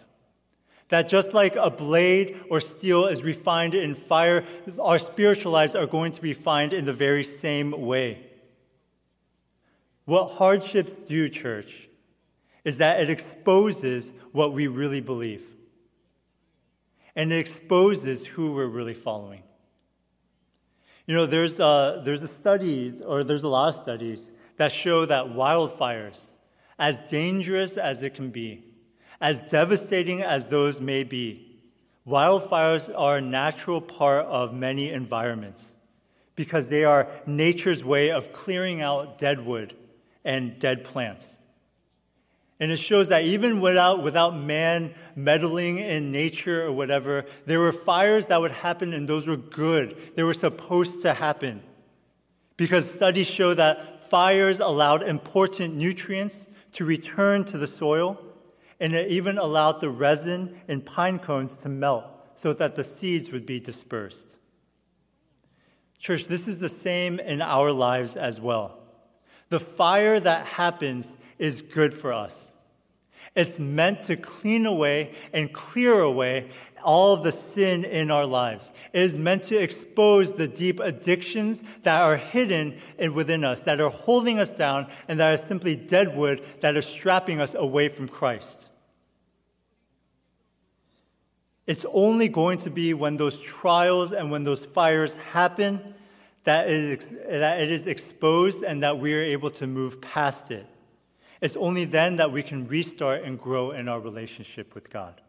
That 0.90 1.08
just 1.08 1.34
like 1.34 1.56
a 1.56 1.70
blade 1.70 2.40
or 2.50 2.60
steel 2.60 3.06
is 3.06 3.24
refined 3.24 3.76
in 3.76 3.96
fire, 3.96 4.44
our 4.80 5.00
spiritual 5.00 5.52
lives 5.52 5.76
are 5.76 5.86
going 5.86 6.12
to 6.14 6.22
be 6.22 6.30
refined 6.30 6.74
in 6.74 6.86
the 6.86 6.94
very 6.94 7.24
same 7.24 7.72
way. 7.72 8.26
What 10.06 10.32
hardships 10.32 10.98
do, 10.98 11.30
church, 11.30 11.88
is 12.66 12.78
that 12.78 13.00
it 13.00 13.10
exposes 13.10 14.12
what 14.32 14.54
we 14.54 14.68
really 14.68 15.02
believe. 15.02 15.44
And 17.16 17.32
it 17.32 17.40
exposes 17.40 18.26
who 18.26 18.56
we're 18.56 18.68
really 18.68 18.94
following. 18.94 19.44
You 21.12 21.18
know, 21.18 21.26
there's 21.26 21.60
a, 21.60 22.02
there's 22.06 22.24
a 22.24 22.28
study, 22.28 22.94
or 23.06 23.26
there's 23.26 23.44
a 23.44 23.48
lot 23.50 23.68
of 23.68 23.76
studies, 23.76 24.32
that 24.56 24.72
show 24.72 25.06
that 25.06 25.26
wildfires, 25.26 26.32
as 26.80 27.00
dangerous 27.00 27.76
as 27.76 28.02
it 28.02 28.14
can 28.14 28.30
be, 28.30 28.64
as 29.20 29.42
devastating 29.42 30.22
as 30.22 30.46
those 30.46 30.80
may 30.80 31.04
be, 31.04 31.60
wildfires 32.08 32.90
are 32.98 33.18
a 33.18 33.22
natural 33.22 33.82
part 33.82 34.26
of 34.26 34.54
many 34.54 34.90
environments 34.90 35.76
because 36.36 36.70
they 36.70 36.86
are 36.86 37.10
nature's 37.26 37.84
way 37.84 38.10
of 38.10 38.32
clearing 38.32 38.82
out 38.82 39.18
dead 39.18 39.46
wood 39.46 39.76
and 40.24 40.60
dead 40.60 40.86
plants. 40.86 41.41
And 42.62 42.72
it 42.72 42.78
shows 42.78 43.08
that 43.08 43.24
even 43.24 43.60
without, 43.60 44.04
without 44.04 44.38
man 44.38 44.94
meddling 45.16 45.80
in 45.80 46.12
nature 46.12 46.64
or 46.64 46.72
whatever, 46.72 47.26
there 47.48 47.60
were 47.60 47.74
fires 47.74 48.28
that 48.28 48.40
would 48.40 48.52
happen 48.52 48.94
and 48.94 49.10
those 49.10 49.26
were 49.26 49.36
good. 49.36 49.98
They 50.16 50.22
were 50.22 50.36
supposed 50.36 51.02
to 51.02 51.16
happen. 51.16 51.64
Because 52.58 52.90
studies 52.90 53.26
show 53.26 53.56
that 53.56 54.08
fires 54.12 54.60
allowed 54.60 55.02
important 55.02 55.74
nutrients 55.74 56.46
to 56.74 56.86
return 56.86 57.46
to 57.46 57.58
the 57.58 57.66
soil, 57.66 58.22
and 58.80 58.94
it 58.94 59.10
even 59.10 59.40
allowed 59.40 59.82
the 59.82 59.90
resin 59.90 60.62
in 60.68 60.82
pine 60.82 61.18
cones 61.18 61.56
to 61.58 61.70
melt 61.70 62.06
so 62.36 62.54
that 62.54 62.76
the 62.76 62.84
seeds 62.84 63.32
would 63.32 63.48
be 63.48 63.60
dispersed. 63.60 64.38
Church, 65.98 66.28
this 66.28 66.48
is 66.48 66.58
the 66.58 66.70
same 66.70 67.20
in 67.20 67.42
our 67.42 67.72
lives 67.72 68.16
as 68.16 68.40
well. 68.40 68.78
The 69.50 69.60
fire 69.60 70.20
that 70.20 70.46
happens 70.46 71.08
is 71.40 71.64
good 71.64 71.96
for 71.96 72.14
us. 72.14 72.50
It's 73.36 73.60
meant 73.60 74.04
to 74.04 74.18
clean 74.18 74.66
away 74.66 75.14
and 75.32 75.54
clear 75.54 76.00
away 76.00 76.52
all 76.84 77.18
the 77.18 77.32
sin 77.32 77.86
in 77.86 78.12
our 78.12 78.26
lives. 78.26 78.72
It 78.92 79.02
is 79.02 79.14
meant 79.14 79.44
to 79.44 79.58
expose 79.58 80.34
the 80.34 80.48
deep 80.48 80.80
addictions 80.80 81.62
that 81.84 82.02
are 82.02 82.18
hidden 82.18 82.78
within 83.14 83.44
us, 83.44 83.62
that 83.62 83.80
are 83.80 83.90
holding 83.90 84.40
us 84.40 84.50
down, 84.50 84.88
and 85.08 85.20
that 85.20 85.40
are 85.40 85.46
simply 85.46 85.76
dead 85.76 86.16
wood 86.16 86.44
that 86.62 86.76
are 86.76 86.82
strapping 86.82 87.40
us 87.40 87.56
away 87.56 87.90
from 87.90 88.08
Christ. 88.08 88.68
It's 91.68 91.86
only 91.94 92.28
going 92.28 92.58
to 92.60 92.70
be 92.70 92.94
when 92.94 93.18
those 93.18 93.40
trials 93.40 94.12
and 94.12 94.32
when 94.32 94.44
those 94.44 94.66
fires 94.66 95.14
happen 95.32 95.94
that 96.44 96.68
it 96.68 96.74
is, 96.74 97.12
that 97.12 97.62
it 97.62 97.72
is 97.72 97.86
exposed 97.86 98.64
and 98.64 98.84
that 98.84 98.98
we 98.98 99.14
are 99.14 99.22
able 99.22 99.52
to 99.52 99.68
move 99.68 100.02
past 100.02 100.52
it. 100.52 100.66
It's 101.42 101.58
only 101.58 101.86
then 101.86 102.18
that 102.18 102.32
we 102.32 102.44
can 102.44 102.68
restart 102.68 103.24
and 103.24 103.40
grow 103.40 103.72
in 103.72 103.90
our 103.90 104.00
relationship 104.00 104.76
with 104.76 104.92
God. 104.92 105.20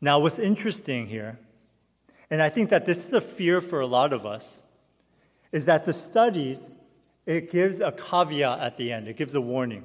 Now, 0.00 0.20
what's 0.20 0.38
interesting 0.38 1.06
here, 1.06 1.38
and 2.30 2.40
I 2.40 2.48
think 2.48 2.70
that 2.70 2.86
this 2.86 3.04
is 3.06 3.12
a 3.12 3.20
fear 3.20 3.60
for 3.60 3.80
a 3.80 3.86
lot 3.86 4.12
of 4.12 4.24
us, 4.24 4.62
is 5.52 5.66
that 5.66 5.84
the 5.84 5.92
studies, 5.92 6.74
it 7.26 7.50
gives 7.50 7.80
a 7.80 7.92
caveat 7.92 8.60
at 8.60 8.76
the 8.76 8.92
end, 8.92 9.06
it 9.06 9.16
gives 9.16 9.34
a 9.34 9.40
warning. 9.40 9.84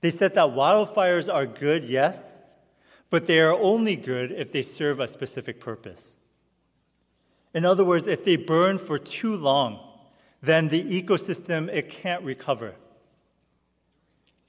They 0.00 0.10
said 0.10 0.34
that 0.34 0.50
wildfires 0.50 1.32
are 1.32 1.46
good, 1.46 1.84
yes, 1.84 2.36
but 3.08 3.26
they 3.26 3.40
are 3.40 3.52
only 3.52 3.96
good 3.96 4.30
if 4.32 4.52
they 4.52 4.62
serve 4.62 5.00
a 5.00 5.08
specific 5.08 5.60
purpose. 5.60 6.18
In 7.54 7.64
other 7.64 7.84
words, 7.84 8.06
if 8.06 8.24
they 8.24 8.36
burn 8.36 8.78
for 8.78 8.98
too 8.98 9.36
long, 9.36 9.80
then 10.42 10.68
the 10.68 10.82
ecosystem 11.02 11.68
it 11.68 11.90
can't 11.90 12.22
recover. 12.24 12.74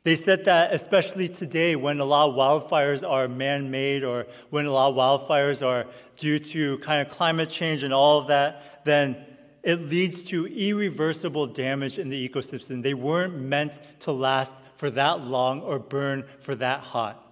They 0.04 0.16
said 0.16 0.46
that 0.46 0.74
especially 0.74 1.28
today 1.28 1.76
when 1.76 2.00
a 2.00 2.06
lot 2.06 2.30
of 2.30 2.36
wildfires 2.36 3.08
are 3.08 3.28
man-made 3.28 4.04
or 4.04 4.26
when 4.50 4.66
a 4.66 4.72
lot 4.72 4.90
of 4.90 4.96
wildfires 4.96 5.66
are 5.66 5.86
due 6.18 6.40
to 6.40 6.80
kind 6.80 7.06
of 7.06 7.14
climate 7.14 7.50
change 7.50 7.84
and 7.84 7.94
all 7.94 8.20
of 8.20 8.28
that, 8.30 8.84
then 8.84 9.24
it 9.64 9.80
leads 9.80 10.24
to 10.24 10.48
irreversible 10.48 11.46
damage 11.46 12.00
in 12.00 12.10
the 12.10 12.30
ecosystem. 12.30 12.82
They 12.82 12.96
weren't 12.96 13.40
meant 13.40 13.80
to 14.00 14.12
last 14.12 14.54
for 14.76 14.90
that 14.90 15.22
long 15.22 15.62
or 15.62 15.78
burn 15.78 16.24
for 16.40 16.56
that 16.56 16.80
hot. 16.80 17.24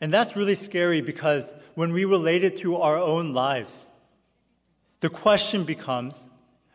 And 0.00 0.12
that's 0.12 0.36
really 0.36 0.54
scary 0.54 1.00
because 1.00 1.52
when 1.74 1.92
we 1.92 2.04
relate 2.04 2.44
it 2.44 2.58
to 2.58 2.76
our 2.76 2.96
own 2.96 3.34
lives, 3.34 3.86
the 5.00 5.08
question 5.08 5.64
becomes 5.64 6.28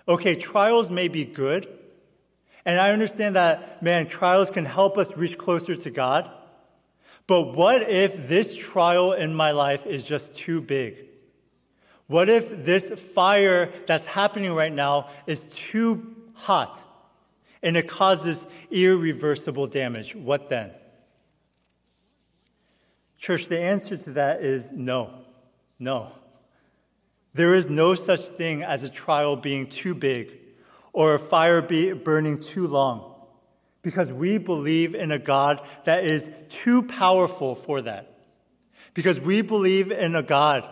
okay, 0.09 0.35
trials 0.35 0.89
may 0.89 1.09
be 1.09 1.25
good, 1.25 1.67
and 2.67 2.81
I 2.81 2.91
understand 2.91 3.37
that, 3.37 3.81
man, 3.81 4.07
trials 4.07 4.49
can 4.49 4.65
help 4.65 4.97
us 4.97 5.15
reach 5.15 5.37
closer 5.37 5.73
to 5.77 5.89
God. 5.89 6.29
But 7.25 7.55
what 7.55 7.89
if 7.89 8.27
this 8.27 8.57
trial 8.57 9.13
in 9.13 9.33
my 9.33 9.51
life 9.51 9.85
is 9.85 10.03
just 10.03 10.35
too 10.35 10.59
big? 10.59 10.97
What 12.07 12.29
if 12.29 12.65
this 12.65 12.91
fire 13.15 13.71
that's 13.85 14.05
happening 14.05 14.53
right 14.53 14.71
now 14.71 15.09
is 15.27 15.41
too 15.71 16.13
hot 16.33 16.77
and 17.63 17.77
it 17.77 17.87
causes 17.87 18.45
irreversible 18.69 19.67
damage? 19.67 20.13
What 20.13 20.49
then? 20.49 20.71
Church, 23.17 23.47
the 23.47 23.61
answer 23.61 23.95
to 23.95 24.09
that 24.11 24.41
is 24.41 24.73
no. 24.73 25.13
No. 25.79 26.11
There 27.33 27.55
is 27.55 27.69
no 27.69 27.95
such 27.95 28.27
thing 28.27 28.61
as 28.61 28.83
a 28.83 28.89
trial 28.89 29.37
being 29.37 29.67
too 29.67 29.95
big 29.95 30.46
or 30.97 31.13
a 31.13 31.19
fire 31.19 31.61
be 31.61 31.93
burning 31.93 32.39
too 32.39 32.65
long 32.65 33.13
because 33.83 34.11
we 34.11 34.39
believe 34.39 34.95
in 34.95 35.11
a 35.11 35.19
God 35.19 35.61
that 35.83 36.03
is 36.03 36.27
too 36.49 36.81
powerful 36.81 37.53
for 37.53 37.83
that. 37.83 38.11
Because 38.95 39.19
we 39.19 39.43
believe 39.43 39.91
in 39.91 40.15
a 40.15 40.23
God 40.23 40.67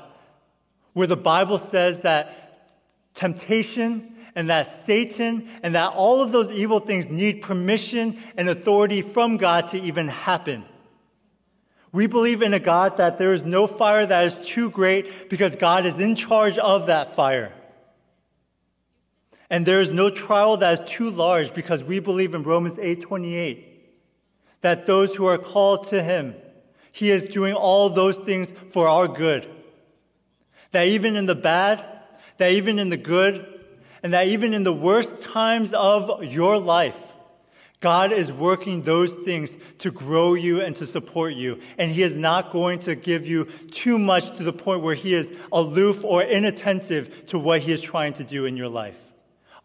where 0.94 1.06
the 1.06 1.16
Bible 1.16 1.60
says 1.60 2.00
that 2.00 2.74
temptation 3.14 4.16
and 4.34 4.50
that 4.50 4.66
Satan 4.66 5.48
and 5.62 5.76
that 5.76 5.94
all 5.94 6.24
of 6.24 6.32
those 6.32 6.52
evil 6.52 6.80
things 6.80 7.06
need 7.06 7.44
permission 7.44 8.18
and 8.36 8.50
authority 8.50 9.04
from 9.04 9.38
God 9.38 9.68
to 9.68 9.78
even 9.80 10.08
happen. 10.08 10.66
We 11.92 12.08
believe 12.08 12.42
in 12.42 12.56
a 12.56 12.60
God 12.60 12.98
that 12.98 13.20
there 13.20 13.36
is 13.36 13.44
no 13.44 13.68
fire 13.68 14.08
that 14.08 14.26
is 14.26 14.40
too 14.48 14.72
great 14.72 15.30
because 15.30 15.56
God 15.56 15.86
is 15.86 16.00
in 16.00 16.16
charge 16.16 16.58
of 16.58 16.88
that 16.88 17.16
fire. 17.16 17.54
And 19.50 19.66
there 19.66 19.82
is 19.82 19.92
no 19.92 20.10
trial 20.10 20.58
that 20.58 20.80
is 20.80 20.90
too 20.90 21.10
large 21.10 21.54
because 21.54 21.84
we 21.84 22.00
believe 22.00 22.34
in 22.34 22.44
Romans 22.44 22.78
8:28 22.80 23.64
that 24.62 24.86
those 24.86 25.14
who 25.16 25.26
are 25.26 25.38
called 25.38 25.90
to 25.90 26.02
him 26.02 26.36
he 26.96 27.12
is 27.12 27.24
doing 27.24 27.54
all 27.54 27.90
those 27.90 28.16
things 28.16 28.54
for 28.72 28.88
our 28.88 29.10
good. 29.10 29.46
That 30.72 30.88
even 30.88 31.18
in 31.18 31.26
the 31.26 31.36
bad, 31.36 31.84
that 32.38 32.54
even 32.54 32.80
in 32.80 32.88
the 32.88 32.96
good, 32.96 33.46
and 34.02 34.14
that 34.14 34.28
even 34.28 34.54
in 34.54 34.64
the 34.64 34.72
worst 34.72 35.20
times 35.20 35.74
of 35.74 36.24
your 36.24 36.58
life, 36.58 36.98
God 37.82 38.14
is 38.14 38.32
working 38.32 38.84
those 38.84 39.12
things 39.12 39.58
to 39.80 39.92
grow 39.92 40.36
you 40.36 40.62
and 40.62 40.74
to 40.78 40.86
support 40.86 41.34
you. 41.34 41.60
And 41.78 41.92
He 41.92 42.02
is 42.02 42.16
not 42.16 42.52
going 42.52 42.80
to 42.80 42.96
give 42.96 43.28
you 43.28 43.44
too 43.72 44.00
much 44.00 44.38
to 44.38 44.44
the 44.46 44.54
point 44.54 44.82
where 44.82 44.96
He 44.96 45.14
is 45.14 45.30
aloof 45.52 46.06
or 46.06 46.24
inattentive 46.24 47.26
to 47.28 47.38
what 47.38 47.60
He 47.60 47.74
is 47.74 47.82
trying 47.82 48.14
to 48.14 48.24
do 48.24 48.46
in 48.46 48.56
your 48.56 48.70
life. 48.70 49.05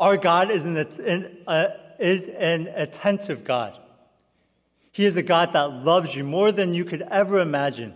Our 0.00 0.16
God 0.16 0.50
is 0.50 0.64
an, 0.64 0.78
an, 0.78 1.36
uh, 1.46 1.66
is 1.98 2.26
an 2.26 2.68
attentive 2.74 3.44
God. 3.44 3.78
He 4.92 5.04
is 5.04 5.14
a 5.14 5.22
God 5.22 5.52
that 5.52 5.84
loves 5.84 6.14
you 6.14 6.24
more 6.24 6.50
than 6.50 6.72
you 6.72 6.86
could 6.86 7.02
ever 7.02 7.38
imagine. 7.38 7.94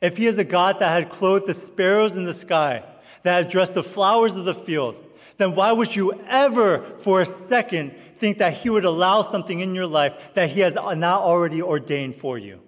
If 0.00 0.16
He 0.16 0.26
is 0.26 0.38
a 0.38 0.44
God 0.44 0.78
that 0.78 0.90
had 0.90 1.10
clothed 1.10 1.48
the 1.48 1.54
sparrows 1.54 2.12
in 2.12 2.24
the 2.24 2.32
sky, 2.32 2.84
that 3.24 3.36
had 3.36 3.48
dressed 3.48 3.74
the 3.74 3.82
flowers 3.82 4.34
of 4.34 4.44
the 4.44 4.54
field, 4.54 5.02
then 5.36 5.56
why 5.56 5.72
would 5.72 5.96
you 5.96 6.12
ever 6.28 6.84
for 7.00 7.20
a 7.20 7.26
second 7.26 7.92
think 8.18 8.38
that 8.38 8.52
He 8.52 8.70
would 8.70 8.84
allow 8.84 9.22
something 9.22 9.58
in 9.58 9.74
your 9.74 9.88
life 9.88 10.14
that 10.34 10.50
He 10.52 10.60
has 10.60 10.74
not 10.74 11.22
already 11.22 11.60
ordained 11.60 12.16
for 12.16 12.38
you? 12.38 12.60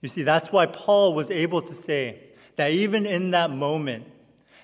You 0.00 0.08
see, 0.08 0.22
that's 0.22 0.50
why 0.50 0.66
Paul 0.66 1.14
was 1.14 1.30
able 1.30 1.62
to 1.62 1.74
say, 1.74 2.29
that 2.60 2.72
even 2.72 3.06
in 3.06 3.30
that 3.30 3.50
moment, 3.50 4.04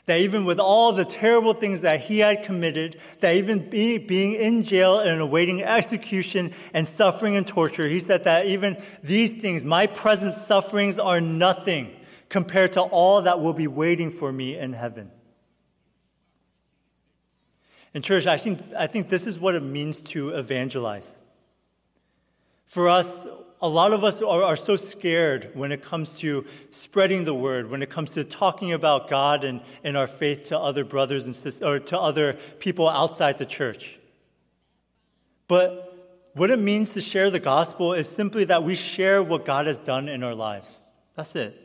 that 0.05 0.21
even 0.21 0.45
with 0.45 0.61
all 0.61 0.93
the 0.93 1.07
terrible 1.07 1.55
things 1.55 1.81
that 1.81 1.99
he 1.99 2.19
had 2.19 2.45
committed, 2.45 3.00
that 3.21 3.37
even 3.37 3.71
be, 3.71 3.97
being 3.97 4.35
in 4.35 4.65
jail 4.65 4.99
and 4.99 5.19
awaiting 5.19 5.62
execution 5.62 6.53
and 6.75 6.87
suffering 6.87 7.37
and 7.37 7.49
torture, 7.49 7.88
he 7.88 7.99
said 7.99 8.25
that 8.25 8.45
even 8.45 8.76
these 9.03 9.33
things, 9.41 9.65
my 9.65 9.87
present 9.87 10.35
sufferings 10.35 10.99
are 10.99 11.23
nothing 11.23 11.91
compared 12.29 12.75
to 12.75 12.83
all 12.83 13.23
that 13.23 13.41
will 13.41 13.55
be 13.55 13.67
waiting 13.67 14.11
for 14.11 14.31
me 14.31 14.59
in 14.59 14.75
heaven. 14.75 15.11
And, 17.95 18.05
church, 18.05 18.26
I 18.26 18.37
think, 18.37 18.61
I 18.76 18.87
think 18.88 19.09
this 19.09 19.26
is 19.26 19.38
what 19.38 19.55
it 19.55 19.62
means 19.62 20.03
to 20.12 20.35
evangelize. 20.35 21.09
For 22.67 22.91
us, 22.91 23.26
a 23.66 23.68
lot 23.68 23.92
of 23.92 24.04
us 24.04 24.23
are, 24.23 24.44
are, 24.44 24.56
so 24.56 24.76
scared 24.76 25.50
when 25.54 25.73
it 25.73 25.82
comes 25.82 26.11
to 26.20 26.46
spreading 26.70 27.25
the 27.25 27.35
word, 27.35 27.68
when 27.68 27.82
it 27.82 27.90
comes 27.90 28.11
to 28.11 28.23
talking 28.23 28.73
about 28.73 29.08
God 29.08 29.42
and, 29.42 29.61
and 29.82 29.96
our 29.96 30.06
faith 30.06 30.44
to 30.44 30.58
other 30.58 30.85
brothers 30.85 31.25
and 31.25 31.35
sisters, 31.35 31.62
or 31.62 31.80
to 31.80 31.99
other 31.99 32.35
people 32.61 32.88
outside 32.88 33.38
the 33.38 33.46
church. 33.46 33.99
But 35.49 36.30
what 36.35 36.50
it 36.50 36.61
means 36.61 36.90
to 36.90 37.00
share 37.00 37.30
the 37.30 37.40
gospel 37.40 37.92
is 37.92 38.08
simply 38.08 38.44
that 38.44 38.62
we 38.62 38.76
share 38.76 39.23
what 39.23 39.44
God 39.44 39.66
has 39.66 39.78
done 39.78 40.08
in 40.08 40.23
our 40.23 40.35
lives. 40.35 40.78
That's 41.16 41.35
it. 41.35 41.61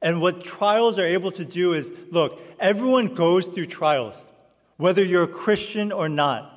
And 0.00 0.20
what 0.20 0.44
trials 0.44 0.98
are 0.98 1.06
able 1.06 1.32
to 1.32 1.44
do 1.44 1.72
is 1.72 1.92
look, 2.10 2.40
everyone 2.60 3.14
goes 3.14 3.46
through 3.46 3.66
trials, 3.66 4.30
whether 4.76 5.04
you're 5.04 5.24
a 5.24 5.28
Christian 5.28 5.90
or 5.92 6.08
not. 6.08 6.56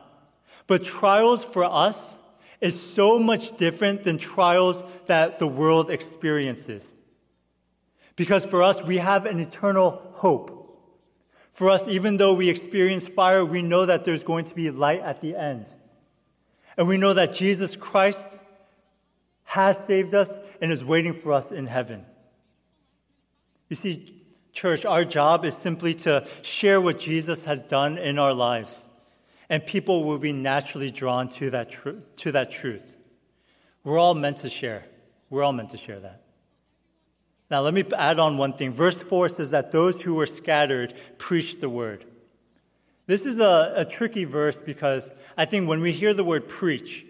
But 0.68 0.84
trials 0.84 1.44
for 1.44 1.64
us 1.64 2.18
is 2.64 2.82
so 2.82 3.20
much 3.20 3.58
different 3.58 4.04
than 4.04 4.18
trials 4.18 4.86
that 5.08 5.38
the 5.38 5.46
world 5.46 5.92
experiences. 5.92 6.86
Because 8.16 8.46
for 8.46 8.64
us, 8.64 8.82
we 8.82 8.98
have 8.98 9.26
an 9.26 9.40
eternal 9.42 10.02
hope. 10.14 10.62
For 11.52 11.70
us, 11.70 11.88
even 11.90 12.16
though 12.16 12.34
we 12.34 12.48
experience 12.48 13.06
fire, 13.06 13.44
we 13.44 13.62
know 13.62 13.86
that 13.86 14.06
there's 14.06 14.24
going 14.24 14.46
to 14.46 14.56
be 14.56 14.72
light 14.72 15.02
at 15.02 15.20
the 15.20 15.36
end. 15.36 15.76
And 16.78 16.88
we 16.88 16.98
know 16.98 17.14
that 17.14 17.34
Jesus 17.34 17.76
Christ 17.76 18.30
has 19.44 19.86
saved 19.86 20.16
us 20.16 20.40
and 20.62 20.72
is 20.72 20.86
waiting 20.86 21.14
for 21.14 21.34
us 21.34 21.52
in 21.52 21.68
heaven. 21.68 22.06
You 23.68 23.76
see, 23.76 24.24
church, 24.54 24.86
our 24.86 25.04
job 25.04 25.44
is 25.44 25.54
simply 25.54 25.96
to 25.96 26.26
share 26.44 26.80
what 26.80 26.98
Jesus 26.98 27.44
has 27.44 27.62
done 27.62 27.98
in 27.98 28.18
our 28.18 28.34
lives 28.34 28.83
and 29.54 29.64
people 29.64 30.04
will 30.04 30.18
be 30.18 30.34
naturally 30.34 30.90
drawn 30.90 31.30
to 31.30 31.52
that, 31.52 31.70
tr- 31.70 32.00
to 32.16 32.32
that 32.32 32.50
truth. 32.50 32.96
We're 33.84 34.00
all 34.00 34.16
meant 34.16 34.38
to 34.38 34.50
share. 34.50 34.84
We're 35.30 35.44
all 35.44 35.54
meant 35.54 35.70
to 35.70 35.78
share 35.78 36.00
that. 36.00 36.24
Now, 37.52 37.62
let 37.62 37.76
me 37.76 37.84
add 37.96 38.18
on 38.18 38.38
one 38.38 38.54
thing. 38.54 38.74
Verse 38.74 39.00
4 39.00 39.30
says 39.30 39.52
that 39.52 39.72
those 39.72 40.02
who 40.02 40.16
were 40.16 40.26
scattered 40.26 40.96
preached 41.20 41.62
the 41.62 41.70
word. 41.70 42.04
This 43.06 43.28
is 43.28 43.38
a, 43.38 43.74
a 43.76 43.86
tricky 43.86 44.26
verse 44.26 44.60
because 44.60 45.08
I 45.38 45.46
think 45.46 45.70
when 45.70 45.82
we 45.82 45.92
hear 45.92 46.16
the 46.16 46.24
word 46.24 46.50
preach, 46.50 47.06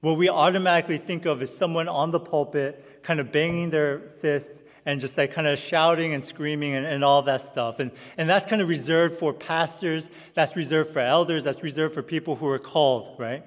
what 0.00 0.18
we 0.18 0.28
automatically 0.28 0.98
think 0.98 1.26
of 1.26 1.42
is 1.42 1.52
someone 1.52 1.88
on 1.88 2.12
the 2.12 2.20
pulpit 2.20 3.02
kind 3.02 3.18
of 3.18 3.32
banging 3.32 3.70
their 3.70 3.98
fists 3.98 4.62
and 4.88 5.02
just 5.02 5.18
like 5.18 5.32
kind 5.32 5.46
of 5.46 5.58
shouting 5.58 6.14
and 6.14 6.24
screaming 6.24 6.74
and, 6.74 6.86
and 6.86 7.04
all 7.04 7.20
that 7.20 7.52
stuff. 7.52 7.78
And, 7.78 7.90
and 8.16 8.26
that's 8.26 8.46
kind 8.46 8.62
of 8.62 8.68
reserved 8.68 9.18
for 9.18 9.34
pastors, 9.34 10.10
that's 10.32 10.56
reserved 10.56 10.94
for 10.94 11.00
elders, 11.00 11.44
that's 11.44 11.62
reserved 11.62 11.92
for 11.92 12.02
people 12.02 12.36
who 12.36 12.46
are 12.46 12.58
called, 12.58 13.20
right? 13.20 13.44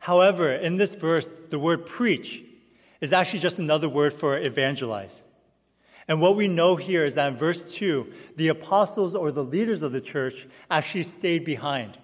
However, 0.00 0.52
in 0.52 0.78
this 0.78 0.96
verse, 0.96 1.30
the 1.50 1.58
word 1.60 1.86
preach 1.86 2.42
is 3.00 3.12
actually 3.12 3.38
just 3.38 3.60
another 3.60 3.88
word 3.88 4.12
for 4.12 4.36
evangelize. 4.36 5.14
And 6.08 6.20
what 6.20 6.34
we 6.34 6.48
know 6.48 6.74
here 6.74 7.04
is 7.04 7.14
that 7.14 7.28
in 7.28 7.38
verse 7.38 7.62
2, 7.62 8.12
the 8.34 8.48
apostles 8.48 9.14
or 9.14 9.30
the 9.30 9.44
leaders 9.44 9.82
of 9.82 9.92
the 9.92 10.00
church 10.00 10.48
actually 10.68 11.04
stayed 11.04 11.44
behind. 11.44 11.96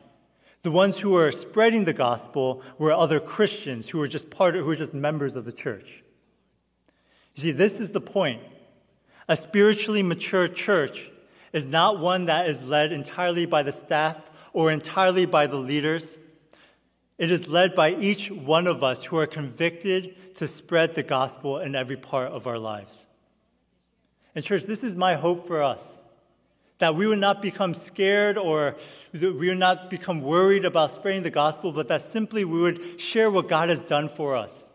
The 0.62 0.70
ones 0.70 0.98
who 0.98 1.10
were 1.10 1.32
spreading 1.32 1.82
the 1.82 1.92
gospel 1.92 2.62
were 2.78 2.92
other 2.92 3.18
Christians 3.18 3.88
who 3.88 3.98
were 3.98 4.06
just 4.06 4.30
part 4.30 4.54
of, 4.54 4.62
who 4.62 4.68
were 4.68 4.76
just 4.76 4.94
members 4.94 5.34
of 5.34 5.46
the 5.46 5.52
church. 5.52 6.04
You 7.34 7.42
see, 7.42 7.50
this 7.50 7.80
is 7.80 7.90
the 7.90 8.00
point. 8.00 8.40
A 9.28 9.36
spiritually 9.36 10.02
mature 10.02 10.48
church 10.48 11.10
is 11.52 11.66
not 11.66 12.00
one 12.00 12.26
that 12.26 12.48
is 12.48 12.62
led 12.62 12.92
entirely 12.92 13.46
by 13.46 13.62
the 13.62 13.72
staff 13.72 14.16
or 14.52 14.70
entirely 14.70 15.26
by 15.26 15.46
the 15.46 15.56
leaders. 15.56 16.18
It 17.18 17.30
is 17.30 17.48
led 17.48 17.74
by 17.74 17.94
each 17.94 18.30
one 18.30 18.66
of 18.66 18.82
us 18.82 19.04
who 19.04 19.18
are 19.18 19.26
convicted 19.26 20.36
to 20.36 20.48
spread 20.48 20.94
the 20.94 21.02
gospel 21.02 21.58
in 21.58 21.74
every 21.74 21.96
part 21.96 22.32
of 22.32 22.46
our 22.46 22.58
lives. 22.58 23.06
And, 24.34 24.44
church, 24.44 24.64
this 24.64 24.84
is 24.84 24.94
my 24.94 25.14
hope 25.14 25.46
for 25.46 25.62
us 25.62 26.02
that 26.78 26.94
we 26.94 27.06
would 27.06 27.18
not 27.18 27.42
become 27.42 27.74
scared 27.74 28.38
or 28.38 28.76
we 29.12 29.48
would 29.48 29.58
not 29.58 29.90
become 29.90 30.22
worried 30.22 30.64
about 30.64 30.92
spreading 30.92 31.24
the 31.24 31.30
gospel, 31.30 31.72
but 31.72 31.88
that 31.88 32.02
simply 32.02 32.44
we 32.44 32.60
would 32.60 33.00
share 33.00 33.30
what 33.30 33.48
God 33.48 33.68
has 33.68 33.80
done 33.80 34.08
for 34.08 34.36
us. 34.36 34.70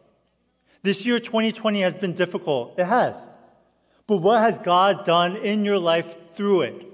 This 0.81 1.05
year, 1.05 1.17
2020, 1.17 1.79
has 1.79 1.93
been 1.93 2.12
difficult. 2.12 2.77
It 2.77 2.86
has. 2.86 3.17
But 4.07 4.17
what 4.17 4.41
has 4.41 4.60
God 4.60 5.05
done 5.05 5.38
in 5.38 5.65
your 5.65 5.79
life 5.79 6.31
through 6.31 6.62
it? 6.62 6.86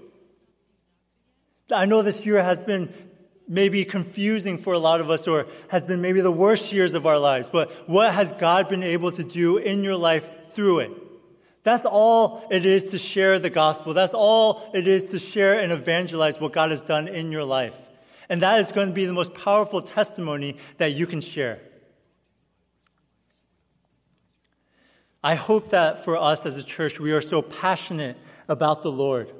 I 1.71 1.85
know 1.85 2.01
this 2.01 2.25
year 2.25 2.41
has 2.41 2.61
been 2.61 2.93
maybe 3.47 3.83
confusing 3.83 4.57
for 4.57 4.73
a 4.73 4.79
lot 4.79 5.01
of 5.01 5.09
us 5.09 5.27
or 5.27 5.47
has 5.69 5.83
been 5.83 6.01
maybe 6.01 6.21
the 6.21 6.31
worst 6.31 6.71
years 6.71 6.93
of 6.93 7.07
our 7.07 7.17
lives, 7.17 7.49
but 7.49 7.71
what 7.89 8.13
has 8.13 8.31
God 8.33 8.69
been 8.69 8.83
able 8.83 9.11
to 9.11 9.23
do 9.23 9.57
in 9.57 9.83
your 9.83 9.95
life 9.95 10.29
through 10.49 10.79
it? 10.79 10.91
That's 11.63 11.85
all 11.85 12.47
it 12.49 12.65
is 12.65 12.91
to 12.91 12.97
share 12.97 13.37
the 13.39 13.49
gospel. 13.49 13.93
That's 13.93 14.13
all 14.13 14.71
it 14.73 14.87
is 14.87 15.05
to 15.11 15.19
share 15.19 15.59
and 15.59 15.71
evangelize 15.71 16.39
what 16.39 16.53
God 16.53 16.71
has 16.71 16.81
done 16.81 17.07
in 17.07 17.31
your 17.31 17.43
life. 17.43 17.75
And 18.29 18.41
that 18.43 18.59
is 18.59 18.71
going 18.71 18.87
to 18.87 18.93
be 18.93 19.05
the 19.05 19.13
most 19.13 19.33
powerful 19.33 19.81
testimony 19.81 20.57
that 20.77 20.93
you 20.93 21.07
can 21.07 21.19
share. 21.19 21.59
I 25.23 25.35
hope 25.35 25.71
that 25.71 26.05
for 26.05 26.17
us 26.17 26.45
as 26.45 26.55
a 26.55 26.63
church, 26.63 26.99
we 26.99 27.11
are 27.11 27.21
so 27.21 27.41
passionate 27.41 28.17
about 28.47 28.83
the 28.83 28.91
Lord 28.91 29.31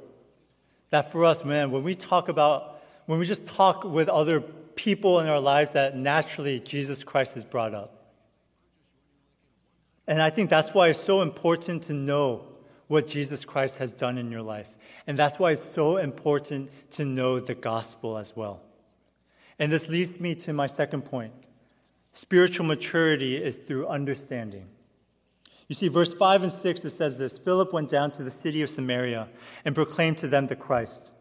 that 0.90 1.10
for 1.10 1.24
us, 1.24 1.44
man, 1.44 1.70
when 1.70 1.82
we 1.82 1.94
talk 1.94 2.28
about, 2.28 2.82
when 3.06 3.18
we 3.18 3.26
just 3.26 3.46
talk 3.46 3.84
with 3.84 4.08
other 4.08 4.40
people 4.40 5.20
in 5.20 5.28
our 5.28 5.40
lives, 5.40 5.70
that 5.70 5.96
naturally 5.96 6.60
Jesus 6.60 7.02
Christ 7.02 7.36
is 7.36 7.44
brought 7.44 7.74
up. 7.74 7.96
And 10.06 10.20
I 10.20 10.30
think 10.30 10.50
that's 10.50 10.70
why 10.70 10.88
it's 10.88 11.00
so 11.00 11.22
important 11.22 11.84
to 11.84 11.92
know 11.92 12.44
what 12.88 13.06
Jesus 13.06 13.44
Christ 13.44 13.76
has 13.76 13.92
done 13.92 14.18
in 14.18 14.30
your 14.30 14.42
life. 14.42 14.66
And 15.06 15.16
that's 15.16 15.38
why 15.38 15.52
it's 15.52 15.64
so 15.64 15.96
important 15.96 16.70
to 16.92 17.04
know 17.04 17.38
the 17.38 17.54
gospel 17.54 18.18
as 18.18 18.34
well. 18.34 18.60
And 19.58 19.70
this 19.70 19.88
leads 19.88 20.18
me 20.18 20.34
to 20.36 20.52
my 20.52 20.66
second 20.66 21.02
point 21.02 21.32
spiritual 22.12 22.66
maturity 22.66 23.36
is 23.36 23.56
through 23.56 23.86
understanding. 23.86 24.66
You 25.70 25.74
see, 25.76 25.86
verse 25.86 26.12
5 26.12 26.42
and 26.42 26.52
6, 26.52 26.84
it 26.84 26.90
says 26.90 27.16
this 27.16 27.38
Philip 27.38 27.72
went 27.72 27.88
down 27.88 28.10
to 28.12 28.24
the 28.24 28.30
city 28.30 28.60
of 28.62 28.70
Samaria 28.70 29.28
and 29.64 29.72
proclaimed 29.72 30.18
to 30.18 30.26
them 30.26 30.48
the 30.48 30.56
Christ. 30.56 31.12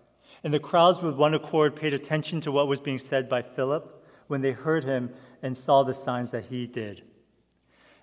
And 0.44 0.52
the 0.52 0.60
crowds 0.60 1.04
with 1.04 1.16
one 1.16 1.36
accord 1.36 1.76
paid 1.76 1.94
attention 1.94 2.42
to 2.42 2.52
what 2.52 2.68
was 2.68 2.80
being 2.80 2.98
said 2.98 3.30
by 3.30 3.44
Philip 3.44 4.04
when 4.26 4.42
they 4.42 4.54
heard 4.54 4.84
him 4.84 5.14
and 5.44 5.56
saw 5.56 5.84
the 5.84 5.94
signs 5.94 6.32
that 6.32 6.48
he 6.48 6.66
did. 6.66 7.04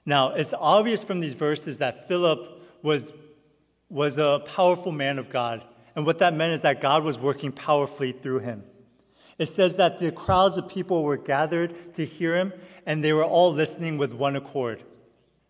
Now, 0.04 0.34
it's 0.34 0.54
obvious 0.56 1.02
from 1.02 1.18
these 1.18 1.34
verses 1.34 1.78
that 1.78 2.06
Philip 2.06 2.62
was, 2.80 3.12
was 3.88 4.16
a 4.16 4.40
powerful 4.46 4.92
man 4.92 5.18
of 5.18 5.28
God. 5.28 5.64
And 5.96 6.06
what 6.06 6.20
that 6.20 6.32
meant 6.32 6.52
is 6.52 6.60
that 6.60 6.80
God 6.80 7.02
was 7.02 7.18
working 7.18 7.50
powerfully 7.50 8.12
through 8.12 8.38
him. 8.38 8.62
It 9.36 9.46
says 9.46 9.78
that 9.78 9.98
the 9.98 10.12
crowds 10.12 10.58
of 10.58 10.68
people 10.68 11.02
were 11.02 11.16
gathered 11.16 11.94
to 11.94 12.06
hear 12.06 12.36
him, 12.36 12.52
and 12.86 13.02
they 13.02 13.12
were 13.12 13.24
all 13.24 13.52
listening 13.52 13.98
with 13.98 14.12
one 14.12 14.36
accord. 14.36 14.84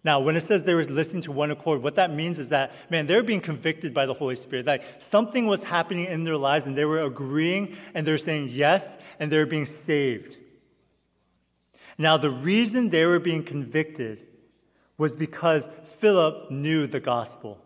Now, 0.06 0.20
when 0.20 0.36
it 0.36 0.44
says 0.44 0.62
they 0.62 0.72
were 0.72 0.84
listening 0.84 1.22
to 1.22 1.32
one 1.32 1.50
accord, 1.50 1.82
what 1.82 1.96
that 1.96 2.14
means 2.14 2.38
is 2.38 2.50
that, 2.50 2.70
man, 2.92 3.08
they're 3.08 3.24
being 3.24 3.40
convicted 3.40 3.92
by 3.92 4.06
the 4.06 4.14
Holy 4.14 4.36
Spirit. 4.36 4.64
Like 4.64 4.84
something 5.00 5.48
was 5.48 5.64
happening 5.64 6.04
in 6.04 6.22
their 6.22 6.36
lives, 6.36 6.64
and 6.64 6.78
they 6.78 6.84
were 6.84 7.02
agreeing, 7.02 7.76
and 7.92 8.06
they're 8.06 8.16
saying 8.16 8.50
yes, 8.52 8.98
and 9.18 9.32
they're 9.32 9.46
being 9.46 9.66
saved. 9.66 10.36
Now, 11.98 12.18
the 12.18 12.30
reason 12.30 12.90
they 12.90 13.04
were 13.04 13.18
being 13.18 13.42
convicted 13.42 14.24
was 14.96 15.10
because 15.10 15.68
Philip 15.98 16.52
knew 16.52 16.86
the 16.86 17.00
gospel. 17.00 17.60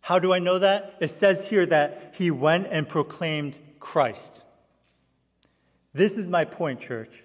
How 0.00 0.18
do 0.18 0.32
I 0.32 0.40
know 0.40 0.58
that? 0.58 0.96
It 0.98 1.10
says 1.10 1.48
here 1.48 1.64
that 1.66 2.16
he 2.18 2.32
went 2.32 2.66
and 2.72 2.88
proclaimed 2.88 3.60
Christ. 3.78 4.42
This 5.94 6.16
is 6.16 6.26
my 6.26 6.44
point, 6.44 6.80
church. 6.80 7.22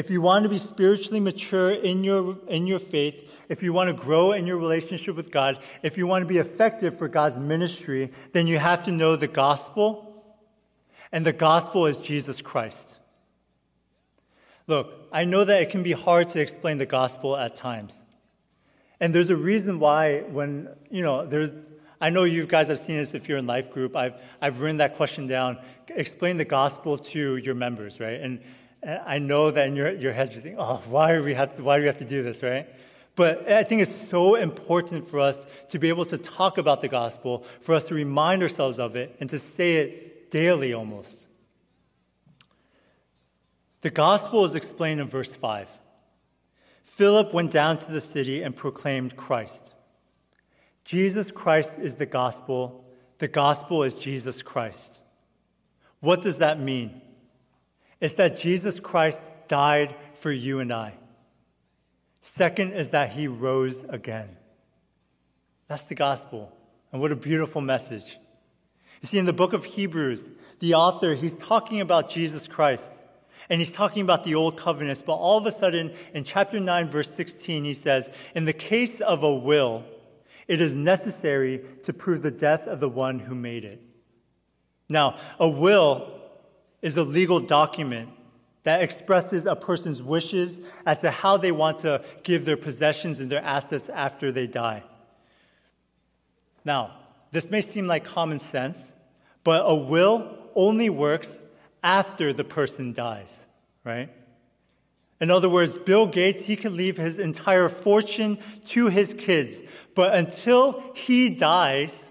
If 0.00 0.08
you 0.08 0.22
want 0.22 0.44
to 0.44 0.48
be 0.48 0.56
spiritually 0.56 1.20
mature 1.20 1.72
in 1.72 2.04
your, 2.04 2.38
in 2.48 2.66
your 2.66 2.78
faith, 2.78 3.44
if 3.50 3.62
you 3.62 3.74
want 3.74 3.90
to 3.90 3.94
grow 3.94 4.32
in 4.32 4.46
your 4.46 4.56
relationship 4.56 5.14
with 5.14 5.30
God, 5.30 5.58
if 5.82 5.98
you 5.98 6.06
want 6.06 6.22
to 6.22 6.26
be 6.26 6.38
effective 6.38 6.96
for 6.96 7.06
God's 7.06 7.38
ministry, 7.38 8.10
then 8.32 8.46
you 8.46 8.56
have 8.56 8.82
to 8.84 8.92
know 8.92 9.14
the 9.14 9.28
gospel. 9.28 10.24
And 11.12 11.26
the 11.26 11.34
gospel 11.34 11.84
is 11.84 11.98
Jesus 11.98 12.40
Christ. 12.40 12.94
Look, 14.66 15.06
I 15.12 15.26
know 15.26 15.44
that 15.44 15.60
it 15.60 15.68
can 15.68 15.82
be 15.82 15.92
hard 15.92 16.30
to 16.30 16.40
explain 16.40 16.78
the 16.78 16.86
gospel 16.86 17.36
at 17.36 17.54
times. 17.54 17.94
And 19.00 19.14
there's 19.14 19.28
a 19.28 19.36
reason 19.36 19.80
why 19.80 20.20
when, 20.22 20.70
you 20.90 21.02
know, 21.02 21.26
there's, 21.26 21.50
I 22.00 22.08
know 22.08 22.24
you 22.24 22.46
guys 22.46 22.68
have 22.68 22.78
seen 22.78 22.96
this 22.96 23.12
if 23.12 23.28
you're 23.28 23.36
in 23.36 23.46
life 23.46 23.70
group. 23.70 23.94
I've, 23.94 24.14
I've 24.40 24.62
written 24.62 24.78
that 24.78 24.96
question 24.96 25.26
down. 25.26 25.58
Explain 25.88 26.38
the 26.38 26.46
gospel 26.46 26.96
to 26.96 27.36
your 27.36 27.54
members, 27.54 28.00
right? 28.00 28.18
And, 28.18 28.40
and 28.82 29.00
I 29.06 29.18
know 29.18 29.50
that 29.50 29.66
in 29.66 29.76
your, 29.76 29.90
your 29.92 30.12
heads 30.12 30.32
you 30.32 30.40
think, 30.40 30.56
oh, 30.58 30.82
why 30.88 31.14
do, 31.14 31.22
we 31.22 31.34
have 31.34 31.56
to, 31.56 31.62
why 31.62 31.76
do 31.76 31.82
we 31.82 31.86
have 31.86 31.98
to 31.98 32.04
do 32.04 32.22
this, 32.22 32.42
right? 32.42 32.66
But 33.14 33.50
I 33.50 33.64
think 33.64 33.82
it's 33.82 34.08
so 34.08 34.36
important 34.36 35.06
for 35.06 35.20
us 35.20 35.46
to 35.68 35.78
be 35.78 35.88
able 35.88 36.06
to 36.06 36.16
talk 36.16 36.58
about 36.58 36.80
the 36.80 36.88
gospel, 36.88 37.44
for 37.60 37.74
us 37.74 37.84
to 37.84 37.94
remind 37.94 38.42
ourselves 38.42 38.78
of 38.78 38.96
it, 38.96 39.16
and 39.20 39.28
to 39.30 39.38
say 39.38 39.76
it 39.76 40.30
daily 40.30 40.72
almost. 40.72 41.26
The 43.82 43.90
gospel 43.90 44.44
is 44.44 44.54
explained 44.54 45.00
in 45.00 45.08
verse 45.08 45.34
5. 45.34 45.78
Philip 46.84 47.32
went 47.32 47.50
down 47.50 47.78
to 47.78 47.90
the 47.90 48.00
city 48.00 48.42
and 48.42 48.54
proclaimed 48.54 49.16
Christ. 49.16 49.74
Jesus 50.84 51.30
Christ 51.30 51.78
is 51.78 51.96
the 51.96 52.06
gospel. 52.06 52.84
The 53.18 53.28
gospel 53.28 53.82
is 53.82 53.94
Jesus 53.94 54.42
Christ. 54.42 55.00
What 56.00 56.22
does 56.22 56.38
that 56.38 56.60
mean? 56.60 57.00
It's 58.00 58.14
that 58.14 58.38
Jesus 58.38 58.80
Christ 58.80 59.18
died 59.48 59.94
for 60.14 60.32
you 60.32 60.60
and 60.60 60.72
I. 60.72 60.94
Second 62.22 62.72
is 62.72 62.90
that 62.90 63.12
he 63.12 63.28
rose 63.28 63.84
again. 63.88 64.36
That's 65.68 65.84
the 65.84 65.94
gospel. 65.94 66.52
And 66.92 67.00
what 67.00 67.12
a 67.12 67.16
beautiful 67.16 67.60
message. 67.60 68.18
You 69.00 69.08
see, 69.08 69.18
in 69.18 69.24
the 69.24 69.32
book 69.32 69.52
of 69.52 69.64
Hebrews, 69.64 70.32
the 70.58 70.74
author, 70.74 71.14
he's 71.14 71.36
talking 71.36 71.80
about 71.80 72.10
Jesus 72.10 72.46
Christ 72.46 73.04
and 73.48 73.60
he's 73.60 73.70
talking 73.70 74.02
about 74.02 74.24
the 74.24 74.34
old 74.34 74.56
covenants. 74.56 75.02
But 75.02 75.14
all 75.14 75.38
of 75.38 75.46
a 75.46 75.52
sudden, 75.52 75.92
in 76.14 76.24
chapter 76.24 76.60
9, 76.60 76.88
verse 76.90 77.10
16, 77.10 77.64
he 77.64 77.74
says, 77.74 78.08
In 78.34 78.44
the 78.44 78.52
case 78.52 79.00
of 79.00 79.22
a 79.22 79.34
will, 79.34 79.84
it 80.46 80.60
is 80.60 80.74
necessary 80.74 81.64
to 81.82 81.92
prove 81.92 82.22
the 82.22 82.30
death 82.30 82.66
of 82.66 82.80
the 82.80 82.88
one 82.88 83.18
who 83.18 83.34
made 83.34 83.64
it. 83.64 83.82
Now, 84.88 85.18
a 85.38 85.48
will 85.48 86.19
is 86.82 86.96
a 86.96 87.04
legal 87.04 87.40
document 87.40 88.10
that 88.62 88.82
expresses 88.82 89.46
a 89.46 89.56
person's 89.56 90.02
wishes 90.02 90.60
as 90.84 91.00
to 91.00 91.10
how 91.10 91.36
they 91.36 91.52
want 91.52 91.78
to 91.78 92.04
give 92.22 92.44
their 92.44 92.56
possessions 92.56 93.18
and 93.18 93.30
their 93.30 93.42
assets 93.42 93.88
after 93.88 94.30
they 94.30 94.46
die. 94.46 94.82
Now, 96.64 96.96
this 97.32 97.50
may 97.50 97.62
seem 97.62 97.86
like 97.86 98.04
common 98.04 98.38
sense, 98.38 98.78
but 99.44 99.62
a 99.64 99.74
will 99.74 100.36
only 100.54 100.90
works 100.90 101.40
after 101.82 102.32
the 102.32 102.44
person 102.44 102.92
dies, 102.92 103.32
right? 103.84 104.10
In 105.20 105.30
other 105.30 105.48
words, 105.48 105.76
Bill 105.76 106.06
Gates, 106.06 106.46
he 106.46 106.56
could 106.56 106.72
leave 106.72 106.96
his 106.96 107.18
entire 107.18 107.68
fortune 107.68 108.38
to 108.66 108.88
his 108.88 109.14
kids, 109.14 109.58
but 109.94 110.14
until 110.14 110.82
he 110.94 111.28
dies, 111.30 112.04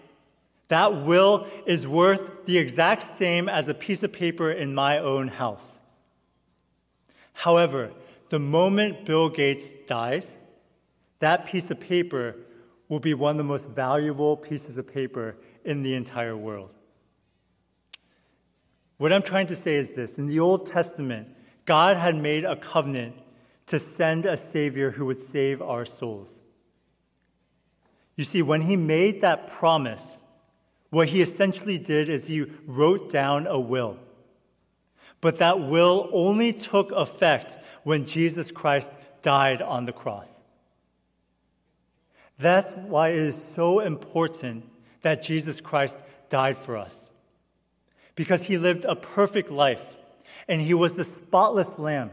That 0.70 1.04
will 1.04 1.48
is 1.66 1.86
worth 1.86 2.46
the 2.46 2.58
exact 2.58 3.04
same 3.04 3.50
as 3.50 3.68
a 3.68 3.74
piece 3.74 4.02
of 4.04 4.14
paper 4.14 4.52
in 4.52 4.74
my 4.74 4.98
own 5.00 5.28
house. 5.28 5.64
However, 7.34 7.92
the 8.30 8.40
moment 8.40 9.06
Bill 9.06 9.30
Gates 9.30 9.68
dies, 9.88 10.28
that 11.20 11.48
piece 11.48 11.70
of 11.72 11.80
paper 11.80 12.36
will 12.88 13.00
be 13.00 13.14
one 13.14 13.32
of 13.32 13.38
the 13.38 13.44
most 13.44 13.70
valuable 13.70 14.38
pieces 14.38 14.78
of 14.78 14.92
paper 14.92 15.36
in 15.66 15.84
the 15.84 15.96
entire 15.96 16.38
world. 16.38 16.70
What 18.98 19.14
I'm 19.14 19.22
trying 19.22 19.48
to 19.48 19.56
say 19.56 19.76
is 19.76 19.94
this 19.94 20.18
in 20.18 20.28
the 20.28 20.40
Old 20.40 20.68
Testament, 20.68 21.30
God 21.66 21.98
had 21.98 22.16
made 22.16 22.46
a 22.46 22.56
covenant 22.56 23.16
to 23.68 23.80
send 23.80 24.26
a 24.26 24.36
Savior 24.36 24.92
who 24.92 25.06
would 25.06 25.22
save 25.22 25.62
our 25.62 25.86
souls. 25.86 26.34
You 28.16 28.26
see, 28.26 28.42
when 28.42 28.62
He 28.62 28.76
made 28.76 29.22
that 29.22 29.48
promise, 29.48 30.19
what 30.90 31.10
He 31.10 31.22
essentially 31.22 31.78
did 31.78 32.10
is 32.10 32.28
He 32.28 32.46
wrote 32.66 33.12
down 33.12 33.48
a 33.48 33.60
will. 33.60 33.98
But 35.22 35.40
that 35.40 35.60
will 35.60 36.10
only 36.14 36.54
took 36.54 36.92
effect 36.92 37.58
when 37.84 38.06
Jesus 38.06 38.52
Christ 38.52 38.88
died 39.22 39.62
on 39.62 39.86
the 39.86 39.92
cross. 39.92 40.44
That's 42.38 42.74
why 42.74 43.10
it 43.10 43.18
is 43.18 43.42
so 43.42 43.82
important 43.82 44.64
that 45.02 45.22
Jesus 45.22 45.60
Christ 45.60 45.96
died 46.30 46.58
for 46.58 46.78
us 46.78 47.10
because 48.16 48.42
he 48.44 48.58
lived 48.58 48.86
a 48.86 48.96
perfect 48.96 49.52
life 49.52 49.98
and 50.48 50.62
he 50.62 50.74
was 50.74 50.94
the 50.94 51.04
spotless 51.04 51.78
lamb. 51.78 52.12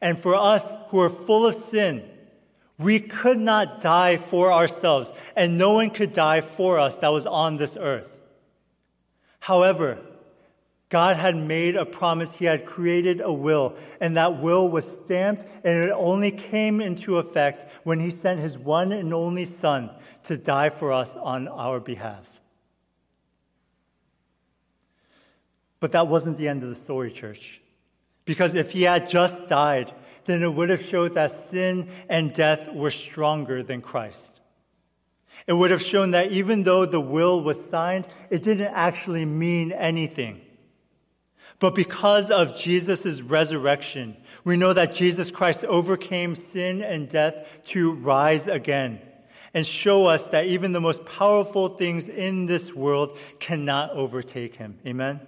And 0.00 0.18
for 0.18 0.34
us 0.34 0.64
who 0.88 1.00
are 1.00 1.10
full 1.10 1.46
of 1.46 1.54
sin, 1.54 2.02
we 2.82 3.00
could 3.00 3.38
not 3.38 3.80
die 3.80 4.16
for 4.16 4.52
ourselves, 4.52 5.12
and 5.36 5.58
no 5.58 5.74
one 5.74 5.90
could 5.90 6.12
die 6.12 6.40
for 6.40 6.78
us 6.78 6.96
that 6.96 7.08
was 7.08 7.26
on 7.26 7.56
this 7.56 7.76
earth. 7.78 8.20
However, 9.40 9.98
God 10.88 11.16
had 11.16 11.36
made 11.36 11.74
a 11.74 11.86
promise. 11.86 12.36
He 12.36 12.44
had 12.44 12.66
created 12.66 13.20
a 13.22 13.32
will, 13.32 13.76
and 14.00 14.16
that 14.16 14.40
will 14.40 14.70
was 14.70 14.90
stamped, 14.90 15.46
and 15.64 15.88
it 15.88 15.90
only 15.90 16.30
came 16.30 16.80
into 16.80 17.16
effect 17.16 17.64
when 17.84 17.98
He 17.98 18.10
sent 18.10 18.40
His 18.40 18.58
one 18.58 18.92
and 18.92 19.14
only 19.14 19.46
Son 19.46 19.90
to 20.24 20.36
die 20.36 20.70
for 20.70 20.92
us 20.92 21.16
on 21.16 21.48
our 21.48 21.80
behalf. 21.80 22.26
But 25.80 25.92
that 25.92 26.06
wasn't 26.06 26.38
the 26.38 26.46
end 26.46 26.62
of 26.62 26.68
the 26.68 26.76
story, 26.76 27.10
church. 27.10 27.60
Because 28.24 28.54
if 28.54 28.70
he 28.70 28.82
had 28.82 29.08
just 29.08 29.48
died, 29.48 29.92
then 30.24 30.42
it 30.42 30.54
would 30.54 30.70
have 30.70 30.82
showed 30.82 31.14
that 31.14 31.32
sin 31.32 31.90
and 32.08 32.32
death 32.32 32.72
were 32.72 32.90
stronger 32.90 33.62
than 33.62 33.80
Christ. 33.80 34.40
It 35.46 35.54
would 35.54 35.70
have 35.70 35.82
shown 35.82 36.12
that 36.12 36.30
even 36.32 36.62
though 36.62 36.86
the 36.86 37.00
will 37.00 37.42
was 37.42 37.64
signed, 37.64 38.06
it 38.30 38.42
didn't 38.42 38.72
actually 38.72 39.24
mean 39.24 39.72
anything. 39.72 40.40
But 41.58 41.74
because 41.74 42.30
of 42.30 42.56
Jesus' 42.56 43.20
resurrection, 43.20 44.16
we 44.44 44.56
know 44.56 44.72
that 44.72 44.94
Jesus 44.94 45.30
Christ 45.30 45.64
overcame 45.64 46.34
sin 46.34 46.82
and 46.82 47.08
death 47.08 47.46
to 47.66 47.92
rise 47.92 48.46
again 48.46 49.00
and 49.54 49.66
show 49.66 50.06
us 50.06 50.28
that 50.28 50.46
even 50.46 50.72
the 50.72 50.80
most 50.80 51.04
powerful 51.04 51.68
things 51.68 52.08
in 52.08 52.46
this 52.46 52.72
world 52.72 53.16
cannot 53.38 53.90
overtake 53.90 54.56
him. 54.56 54.78
Amen? 54.86 55.20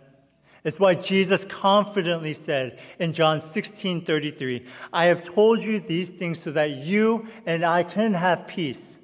It's 0.64 0.80
why 0.80 0.94
Jesus 0.94 1.44
confidently 1.44 2.32
said 2.32 2.78
in 2.98 3.12
John 3.12 3.42
16 3.42 4.00
33, 4.06 4.64
I 4.92 5.06
have 5.06 5.22
told 5.22 5.62
you 5.62 5.78
these 5.78 6.08
things 6.08 6.42
so 6.42 6.50
that 6.52 6.70
you 6.70 7.28
and 7.44 7.64
I 7.64 7.82
can 7.82 8.14
have 8.14 8.48
peace. 8.48 8.98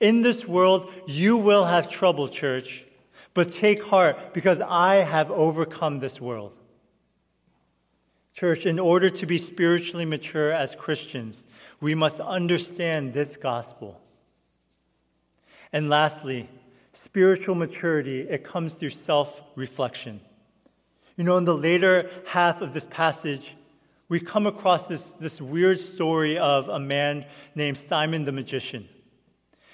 In 0.00 0.22
this 0.22 0.46
world, 0.46 0.90
you 1.06 1.36
will 1.36 1.66
have 1.66 1.90
trouble, 1.90 2.26
church, 2.26 2.84
but 3.34 3.52
take 3.52 3.84
heart 3.84 4.32
because 4.32 4.62
I 4.62 4.96
have 4.96 5.30
overcome 5.30 6.00
this 6.00 6.20
world. 6.20 6.54
Church, 8.32 8.64
in 8.64 8.78
order 8.78 9.10
to 9.10 9.26
be 9.26 9.36
spiritually 9.36 10.04
mature 10.06 10.52
as 10.52 10.74
Christians, 10.74 11.44
we 11.80 11.94
must 11.94 12.18
understand 12.20 13.12
this 13.12 13.36
gospel. 13.36 14.00
And 15.70 15.90
lastly, 15.90 16.48
spiritual 16.92 17.56
maturity, 17.56 18.20
it 18.20 18.42
comes 18.42 18.72
through 18.72 18.90
self 18.90 19.42
reflection. 19.54 20.20
You 21.18 21.24
know, 21.24 21.36
in 21.36 21.44
the 21.44 21.56
later 21.56 22.08
half 22.26 22.62
of 22.62 22.72
this 22.72 22.86
passage, 22.88 23.56
we 24.08 24.20
come 24.20 24.46
across 24.46 24.86
this, 24.86 25.10
this 25.10 25.40
weird 25.40 25.80
story 25.80 26.38
of 26.38 26.68
a 26.68 26.78
man 26.78 27.26
named 27.56 27.76
Simon 27.76 28.24
the 28.24 28.30
magician. 28.30 28.88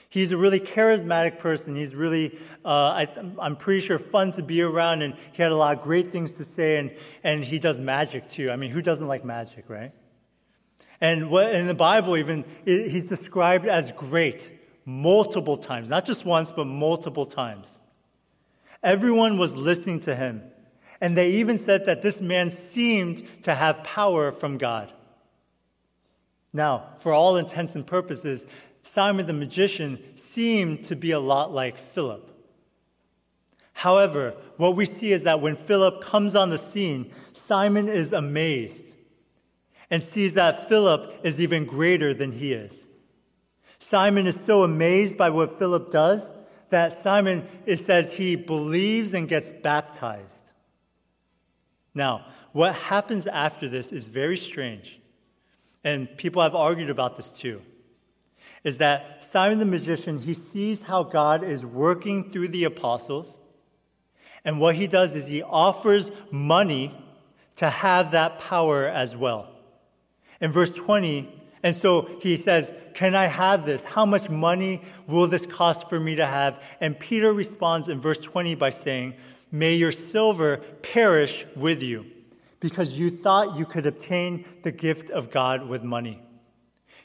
He's 0.09 0.31
a 0.31 0.39
really 0.39 0.59
charismatic 0.59 1.39
person. 1.39 1.77
He's 1.77 1.95
really, 1.95 2.39
uh, 2.65 3.05
I, 3.05 3.09
am 3.43 3.57
pretty 3.57 3.87
sure, 3.87 3.99
fun 3.99 4.33
to 4.33 4.43
be 4.43 4.63
around, 4.63 5.03
and 5.03 5.17
he 5.33 5.43
had 5.43 5.53
a 5.53 5.57
lot 5.57 5.77
of 5.77 5.83
great 5.85 6.11
things 6.11 6.31
to 6.33 6.45
say, 6.45 6.79
and, 6.79 6.91
and 7.23 7.45
he 7.45 7.59
does 7.59 7.79
magic 7.79 8.27
too. 8.31 8.51
I 8.51 8.57
mean, 8.57 8.71
who 8.71 8.81
doesn't 8.81 9.07
like 9.07 9.23
magic, 9.23 9.69
right? 9.69 9.93
And 10.99 11.29
what, 11.29 11.55
in 11.55 11.67
the 11.67 11.75
Bible, 11.75 12.17
even, 12.17 12.47
he's 12.65 13.11
described 13.11 13.67
as 13.67 13.91
great 13.91 14.51
multiple 14.87 15.59
times, 15.59 15.91
not 15.91 16.07
just 16.07 16.25
once, 16.25 16.51
but 16.53 16.65
multiple 16.65 17.27
times. 17.27 17.69
Everyone 18.83 19.37
was 19.37 19.55
listening 19.55 20.01
to 20.01 20.17
him. 20.17 20.41
And 21.05 21.19
they 21.19 21.33
even 21.33 21.59
said 21.59 21.85
that 21.85 22.01
this 22.01 22.23
man 22.23 22.51
seemed 22.51 23.43
to 23.43 23.55
have 23.55 23.85
power 23.85 24.33
from 24.33 24.57
God. 24.57 24.91
Now, 26.51 26.95
for 27.01 27.13
all 27.13 27.37
intents 27.37 27.75
and 27.75 27.87
purposes, 27.87 28.47
Simon 28.85 29.27
the 29.27 29.35
magician 29.35 30.03
seemed 30.15 30.83
to 30.85 30.97
be 30.97 31.11
a 31.11 31.21
lot 31.21 31.53
like 31.53 31.77
Philip. 31.77 32.27
However, 33.75 34.33
what 34.57 34.77
we 34.77 34.87
see 34.87 35.13
is 35.13 35.25
that 35.25 35.43
when 35.43 35.57
Philip 35.57 36.01
comes 36.03 36.35
on 36.35 36.49
the 36.49 36.57
scene, 36.57 37.11
Simon 37.35 37.87
is 37.87 38.15
amazed 38.15 38.95
and 39.91 40.03
sees 40.03 40.33
that 40.33 40.71
Philip 40.71 41.21
is 41.23 41.39
even 41.39 41.67
greater 41.67 42.15
than 42.15 42.33
he 42.33 42.55
is. 42.55 42.75
Simon 43.79 44.27
is 44.27 44.43
so 44.43 44.63
amazed 44.63 45.19
by 45.19 45.29
what 45.29 45.59
Philip 45.59 45.91
does 45.91 46.33
that 46.71 46.95
Simon, 46.95 47.47
it 47.67 47.81
says 47.81 48.15
he 48.15 48.37
believes 48.37 49.13
and 49.13 49.29
gets 49.29 49.53
baptized. 49.53 50.44
Now, 51.95 52.27
what 52.53 52.75
happens 52.75 53.27
after 53.27 53.69
this 53.69 53.93
is 53.93 54.07
very 54.07 54.37
strange. 54.37 55.01
And 55.83 56.09
people 56.17 56.43
have 56.43 56.55
argued 56.55 56.91
about 56.91 57.17
this 57.17 57.29
too. 57.29 57.61
Is 58.63 58.79
that 58.79 59.27
Simon 59.31 59.59
the 59.59 59.67
magician, 59.67 60.19
he 60.19 60.35
sees 60.35 60.83
how 60.83 61.03
God 61.03 61.45
is 61.45 61.65
working 61.65 62.31
through 62.31 62.49
the 62.49 62.65
apostles. 62.65 63.37
And 64.45 64.61
what 64.61 64.75
he 64.75 64.87
does 64.87 65.13
is 65.13 65.27
he 65.27 65.43
offers 65.43 66.11
money 66.31 66.95
to 67.57 67.69
have 67.69 68.13
that 68.13 68.41
power 68.41 68.87
as 68.87 69.15
well. 69.17 69.49
In 70.41 70.51
verse 70.53 70.71
20, 70.71 71.29
and 71.63 71.75
so 71.75 72.09
he 72.21 72.37
says, 72.37 72.73
Can 72.95 73.15
I 73.15 73.27
have 73.27 73.65
this? 73.65 73.85
How 73.85 74.05
much 74.05 74.29
money 74.29 74.83
will 75.07 75.27
this 75.27 75.47
cost 75.47 75.89
for 75.89 75.99
me 75.99 76.17
to 76.17 76.27
have? 76.27 76.63
And 76.81 76.99
Peter 76.99 77.33
responds 77.33 77.89
in 77.89 78.01
verse 78.01 78.19
20 78.19 78.55
by 78.55 78.71
saying, 78.71 79.15
May 79.55 79.77
your 79.77 79.93
silver 79.93 80.57
perish 80.83 81.47
with 81.55 81.81
you, 81.81 82.07
because 82.59 82.95
you 82.95 83.09
thought 83.09 83.57
you 83.57 83.65
could 83.65 83.87
obtain 83.87 84.45
the 84.65 84.73
gift 84.73 85.11
of 85.11 85.31
God 85.31 85.69
with 85.69 85.85
money. 85.85 86.21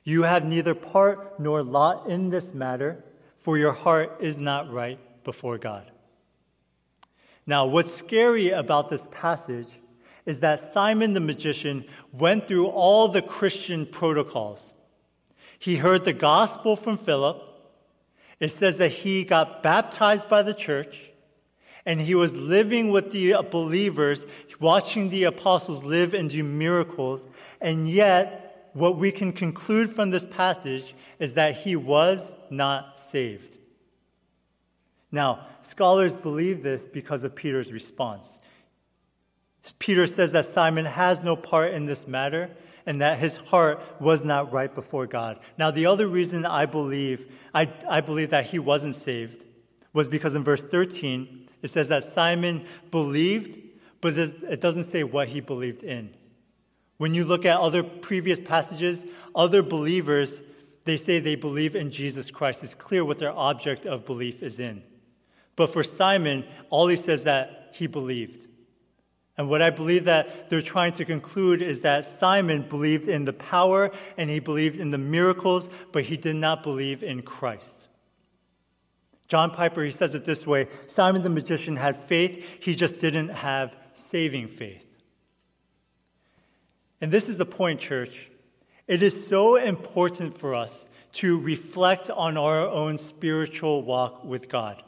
You 0.04 0.24
have 0.24 0.44
neither 0.46 0.74
part 0.74 1.40
nor 1.40 1.62
lot 1.62 2.08
in 2.08 2.32
this 2.32 2.52
matter, 2.56 3.04
for 3.38 3.60
your 3.60 3.74
heart 3.74 4.18
is 4.20 4.40
not 4.40 4.74
right 4.74 4.98
before 5.24 5.60
God. 5.60 5.92
Now, 7.46 7.68
what's 7.68 7.94
scary 7.94 8.50
about 8.50 8.90
this 8.90 9.08
passage 9.12 9.70
is 10.26 10.40
that 10.40 10.74
Simon 10.74 11.14
the 11.14 11.20
magician 11.20 11.86
went 12.12 12.48
through 12.48 12.66
all 12.66 13.10
the 13.10 13.22
Christian 13.22 13.86
protocols. 13.86 14.74
He 15.60 15.76
heard 15.76 16.04
the 16.04 16.14
gospel 16.14 16.76
from 16.76 16.98
Philip. 16.98 17.44
It 18.40 18.50
says 18.50 18.78
that 18.78 18.92
he 18.92 19.24
got 19.24 19.62
baptized 19.62 20.28
by 20.28 20.42
the 20.42 20.56
church 20.56 21.12
and 21.90 22.00
he 22.00 22.14
was 22.14 22.32
living 22.34 22.92
with 22.92 23.10
the 23.10 23.34
believers, 23.50 24.28
watching 24.60 25.10
the 25.10 25.24
apostles 25.24 25.84
live 25.84 26.14
and 26.14 26.30
do 26.30 26.44
miracles. 26.44 27.28
And 27.60 27.90
yet, 27.90 28.70
what 28.74 28.98
we 28.98 29.12
can 29.12 29.34
conclude 29.34 29.96
from 29.96 30.12
this 30.12 30.24
passage 30.24 30.94
is 31.18 31.34
that 31.34 31.58
he 31.58 31.76
was 31.76 32.32
not 32.52 33.00
saved. 33.00 33.58
Now, 35.12 35.48
scholars 35.64 36.16
believe 36.16 36.62
this 36.62 36.86
because 36.86 37.24
of 37.24 37.36
Peter's 37.36 37.72
response. 37.72 38.38
Peter 39.80 40.06
says 40.06 40.32
that 40.34 40.46
Simon 40.46 40.86
has 40.86 41.24
no 41.24 41.36
part 41.36 41.74
in 41.74 41.88
this 41.88 42.08
matter 42.08 42.52
and 42.86 43.02
that 43.02 43.18
his 43.18 43.38
heart 43.38 43.82
was 44.00 44.24
not 44.24 44.54
right 44.54 44.76
before 44.76 45.08
God. 45.08 45.40
Now, 45.58 45.72
the 45.72 45.88
other 45.88 46.08
reason 46.08 46.46
I 46.46 46.68
believe, 46.68 47.26
I, 47.52 47.74
I 47.90 48.02
believe 48.02 48.30
that 48.30 48.46
he 48.46 48.60
wasn't 48.60 48.96
saved 48.96 49.44
was 49.92 50.08
because 50.08 50.36
in 50.36 50.44
verse 50.44 50.62
13, 50.62 51.48
it 51.62 51.70
says 51.70 51.90
that 51.90 52.04
Simon 52.04 52.66
believed, 52.92 53.60
but 54.02 54.18
it 54.18 54.62
doesn't 54.62 54.86
say 54.86 55.04
what 55.04 55.28
he 55.28 55.42
believed 55.42 55.84
in. 55.84 56.14
When 56.98 57.14
you 57.14 57.24
look 57.26 57.46
at 57.46 57.60
other 57.60 57.84
previous 57.84 58.40
passages, 58.40 59.06
other 59.36 59.62
believers, 59.62 60.42
they 60.86 60.98
say 60.98 61.20
they 61.20 61.36
believe 61.36 61.76
in 61.76 61.92
Jesus 61.92 62.32
Christ. 62.32 62.64
It's 62.64 62.76
clear 62.76 63.06
what 63.06 63.20
their 63.20 63.32
object 63.32 63.86
of 63.86 64.06
belief 64.06 64.44
is 64.44 64.60
in. 64.60 64.84
But 65.56 65.72
for 65.72 65.84
Simon, 65.84 66.46
all 66.70 66.88
he 66.88 66.96
says 66.96 67.24
that 67.24 67.72
he 67.74 67.88
believed. 67.88 68.48
And 69.38 69.48
what 69.48 69.62
I 69.62 69.70
believe 69.70 70.04
that 70.06 70.50
they're 70.50 70.62
trying 70.62 70.92
to 70.94 71.06
conclude 71.06 71.62
is 71.62 71.80
that 71.82 72.20
Simon 72.20 72.64
believed 72.64 73.08
in 73.08 73.24
the 73.24 73.32
power 73.32 73.90
and 74.18 74.30
he 74.30 74.42
believed 74.42 74.78
in 74.78 74.92
the 74.92 74.98
miracles, 74.98 75.70
but 75.94 76.04
he 76.04 76.18
did 76.18 76.36
not 76.36 76.62
believe 76.62 77.04
in 77.04 77.22
Christ. 77.22 77.79
John 79.30 79.52
Piper, 79.52 79.84
he 79.84 79.92
says 79.92 80.16
it 80.16 80.26
this 80.26 80.46
way 80.46 80.68
Simon 80.88 81.22
the 81.22 81.30
magician 81.30 81.78
had 81.78 82.04
faith, 82.08 82.44
he 82.60 82.76
just 82.76 83.00
didn't 83.00 83.30
have 83.30 83.74
saving 83.94 84.50
faith. 84.50 84.86
And 87.00 87.12
this 87.12 87.30
is 87.30 87.38
the 87.38 87.46
point, 87.46 87.80
church. 87.80 88.30
It 88.88 89.04
is 89.04 89.28
so 89.28 89.56
important 89.56 90.38
for 90.38 90.56
us 90.56 90.86
to 91.14 91.40
reflect 91.40 92.10
on 92.10 92.38
our 92.38 92.68
own 92.68 92.98
spiritual 92.98 93.84
walk 93.84 94.26
with 94.26 94.50
God. 94.50 94.84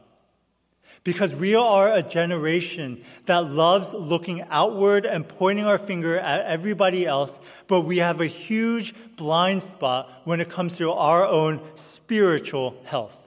Because 1.04 1.34
we 1.34 1.56
are 1.56 1.94
a 1.94 2.04
generation 2.04 3.04
that 3.26 3.52
loves 3.52 3.94
looking 3.94 4.44
outward 4.50 5.06
and 5.06 5.28
pointing 5.28 5.66
our 5.66 5.80
finger 5.80 6.20
at 6.20 6.46
everybody 6.46 7.06
else, 7.06 7.40
but 7.68 7.82
we 7.82 7.98
have 7.98 8.22
a 8.22 8.28
huge 8.28 8.94
blind 9.16 9.64
spot 9.64 10.12
when 10.26 10.42
it 10.42 10.50
comes 10.50 10.78
to 10.78 10.92
our 10.92 11.26
own 11.26 11.62
spiritual 11.76 12.76
health. 12.86 13.21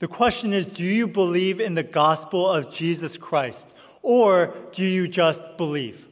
The 0.00 0.08
question 0.08 0.52
is 0.52 0.66
do 0.66 0.82
you 0.82 1.06
believe 1.06 1.60
in 1.60 1.74
the 1.74 1.82
gospel 1.82 2.50
of 2.50 2.74
Jesus 2.74 3.16
Christ, 3.16 3.74
or 4.02 4.54
do 4.72 4.82
you 4.82 5.06
just 5.06 5.56
believe? 5.56 6.08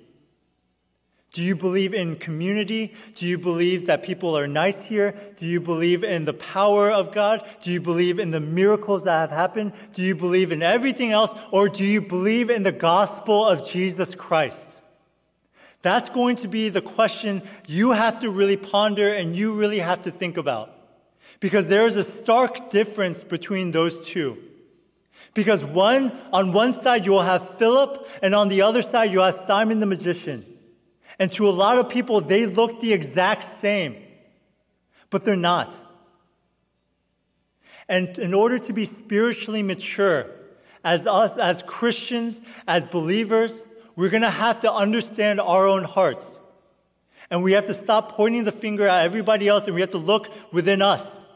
Do 1.33 1.43
you 1.43 1.57
believe 1.57 1.95
in 1.95 2.17
community? 2.17 2.95
Do 3.15 3.27
you 3.27 3.39
believe 3.39 3.87
that 3.87 4.03
people 4.03 4.37
are 4.37 4.47
nice 4.47 4.87
here? 4.87 5.15
Do 5.37 5.47
you 5.47 5.61
believe 5.61 6.03
in 6.03 6.25
the 6.25 6.33
power 6.33 6.91
of 6.91 7.13
God? 7.13 7.47
Do 7.61 7.71
you 7.71 7.81
believe 7.81 8.19
in 8.19 8.31
the 8.31 8.41
miracles 8.41 9.05
that 9.05 9.21
have 9.21 9.31
happened? 9.31 9.73
Do 9.93 10.03
you 10.03 10.15
believe 10.15 10.53
in 10.53 10.63
everything 10.63 11.13
else? 11.13 11.33
Or 11.51 11.69
do 11.69 11.85
you 11.85 12.01
believe 12.01 12.51
in 12.51 12.63
the 12.63 12.73
gospel 12.73 13.47
of 13.47 13.69
Jesus 13.69 14.15
Christ? 14.15 14.81
That's 15.83 16.09
going 16.09 16.37
to 16.37 16.49
be 16.49 16.71
the 16.71 16.81
question 16.83 17.43
you 17.67 17.93
have 17.93 18.21
to 18.21 18.31
really 18.31 18.57
ponder 18.57 19.13
and 19.13 19.37
you 19.37 19.55
really 19.59 19.79
have 19.79 20.03
to 20.05 20.11
think 20.11 20.39
about. 20.39 20.78
Because 21.41 21.69
there 21.69 21.87
is 21.87 21.97
a 21.97 22.05
stark 22.05 22.71
difference 22.71 23.23
between 23.23 23.71
those 23.71 24.07
two. 24.07 24.39
Because 25.35 25.63
one, 25.63 26.13
on 26.33 26.53
one 26.53 26.75
side 26.75 27.07
you 27.07 27.13
will 27.13 27.23
have 27.23 27.59
Philip, 27.59 28.09
and 28.23 28.35
on 28.35 28.49
the 28.49 28.63
other 28.63 28.83
side 28.83 29.13
you 29.13 29.21
have 29.21 29.35
Simon 29.35 29.79
the 29.79 29.87
magician. 29.87 30.45
And 31.19 31.31
to 31.33 31.49
a 31.49 31.51
lot 31.51 31.79
of 31.79 31.89
people, 31.89 32.21
they 32.21 32.47
look 32.47 32.81
the 32.81 32.93
exact 32.93 33.45
same, 33.45 33.97
but 35.11 35.25
they're 35.25 35.37
not. 35.37 35.77
And 37.89 38.19
in 38.19 38.35
order 38.35 38.59
to 38.59 38.73
be 38.73 38.85
spiritually 38.85 39.63
mature, 39.63 40.27
as 40.85 41.07
us, 41.07 41.37
as 41.37 41.63
Christians, 41.63 42.41
as 42.67 42.87
believers, 42.87 43.67
we're 43.97 44.11
going 44.11 44.23
to 44.23 44.31
have 44.31 44.61
to 44.61 44.73
understand 44.73 45.41
our 45.41 45.67
own 45.67 45.85
hearts. 45.85 46.39
And 47.31 47.43
we 47.43 47.53
have 47.53 47.67
to 47.67 47.75
stop 47.75 48.13
pointing 48.13 48.45
the 48.45 48.53
finger 48.53 48.87
at 48.87 49.05
everybody 49.05 49.49
else 49.49 49.65
and 49.67 49.75
we 49.75 49.81
have 49.81 49.91
to 49.91 49.99
look 49.99 50.33
within 50.53 50.81
us 50.83 51.27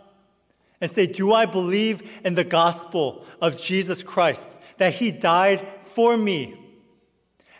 and 0.83 0.91
say, 0.91 1.07
Do 1.07 1.33
I 1.33 1.47
believe 1.47 2.03
in 2.25 2.35
the 2.35 2.45
gospel 2.45 3.25
of 3.41 3.57
Jesus 3.57 4.03
Christ? 4.03 4.51
That 4.79 4.95
he 4.95 5.13
died 5.13 5.67
for 5.85 6.17
me 6.17 6.59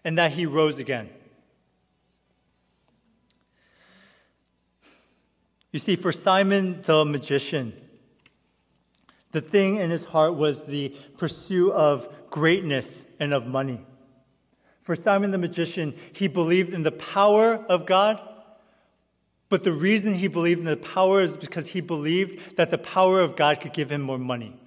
and 0.05 0.19
that 0.19 0.33
he 0.33 0.45
rose 0.45 0.79
again. 0.79 1.09
You 5.71 5.79
see, 5.79 5.95
for 5.95 6.11
Simon 6.11 6.83
the 6.83 7.05
magician, 7.05 7.73
the 9.31 9.41
thing 9.41 9.77
in 9.77 9.91
his 9.91 10.05
heart 10.05 10.35
was 10.35 10.67
the 10.67 10.95
pursuit 11.17 11.73
of 11.73 12.09
greatness 12.29 13.07
and 13.21 13.33
of 13.33 13.47
money. 13.47 13.81
For 14.81 14.97
Simon 14.97 15.31
the 15.31 15.39
magician, 15.39 15.95
he 16.13 16.27
believed 16.27 16.75
in 16.75 16.83
the 16.83 16.93
power 16.93 17.55
of 17.55 17.87
God, 17.87 18.21
but 19.53 19.63
the 19.63 19.73
reason 19.73 20.15
he 20.15 20.27
believed 20.27 20.59
in 20.59 20.65
the 20.65 20.77
power 20.77 21.21
is 21.21 21.37
because 21.37 21.69
he 21.69 21.81
believed 21.81 22.57
that 22.57 22.73
the 22.73 22.79
power 22.79 23.21
of 23.21 23.37
God 23.37 23.61
could 23.61 23.73
give 23.73 23.93
him 23.93 24.03
more 24.03 24.19
money. 24.19 24.59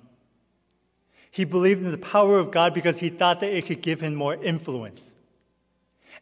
He 1.32 1.44
believed 1.44 1.84
in 1.84 1.92
the 1.92 1.98
power 1.98 2.38
of 2.40 2.52
God 2.52 2.74
because 2.74 3.00
he 3.00 3.10
thought 3.10 3.42
that 3.42 3.52
it 3.52 3.66
could 3.66 3.82
give 3.82 4.00
him 4.00 4.16
more 4.16 4.36
influence. 4.36 5.16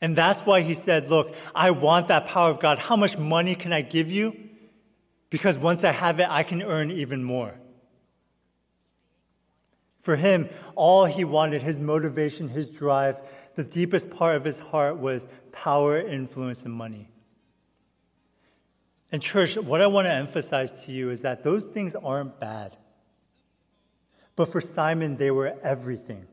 And 0.01 0.15
that's 0.15 0.39
why 0.41 0.61
he 0.61 0.73
said, 0.73 1.09
Look, 1.09 1.35
I 1.53 1.69
want 1.71 2.07
that 2.07 2.25
power 2.25 2.49
of 2.49 2.59
God. 2.59 2.79
How 2.79 2.95
much 2.95 3.17
money 3.17 3.53
can 3.53 3.71
I 3.71 3.81
give 3.81 4.11
you? 4.11 4.35
because 5.33 5.57
once 5.57 5.83
I 5.83 5.91
have 5.91 6.19
it, 6.19 6.27
I 6.29 6.43
can 6.43 6.61
earn 6.61 6.91
even 6.91 7.23
more. 7.23 7.55
For 9.99 10.15
him, 10.15 10.47
all 10.75 11.05
he 11.05 11.23
wanted, 11.23 11.63
his 11.63 11.79
motivation, 11.79 12.49
his 12.49 12.67
drive, 12.67 13.19
the 13.55 13.63
deepest 13.63 14.11
part 14.11 14.35
of 14.35 14.43
his 14.43 14.59
heart 14.59 14.99
was 14.99 15.27
power, 15.51 15.97
influence, 15.97 16.61
and 16.61 16.71
money. 16.71 17.09
And, 19.13 19.21
church, 19.21 19.55
what 19.57 19.79
I 19.79 19.85
want 19.85 20.07
to 20.07 20.11
emphasize 20.11 20.71
to 20.85 20.91
you 20.91 21.11
is 21.11 21.21
that 21.21 21.43
those 21.43 21.65
things 21.65 21.93
aren't 21.93 22.39
bad. 22.39 22.75
But 24.35 24.51
for 24.51 24.59
Simon, 24.59 25.17
they 25.17 25.29
were 25.29 25.55
everything. 25.61 26.25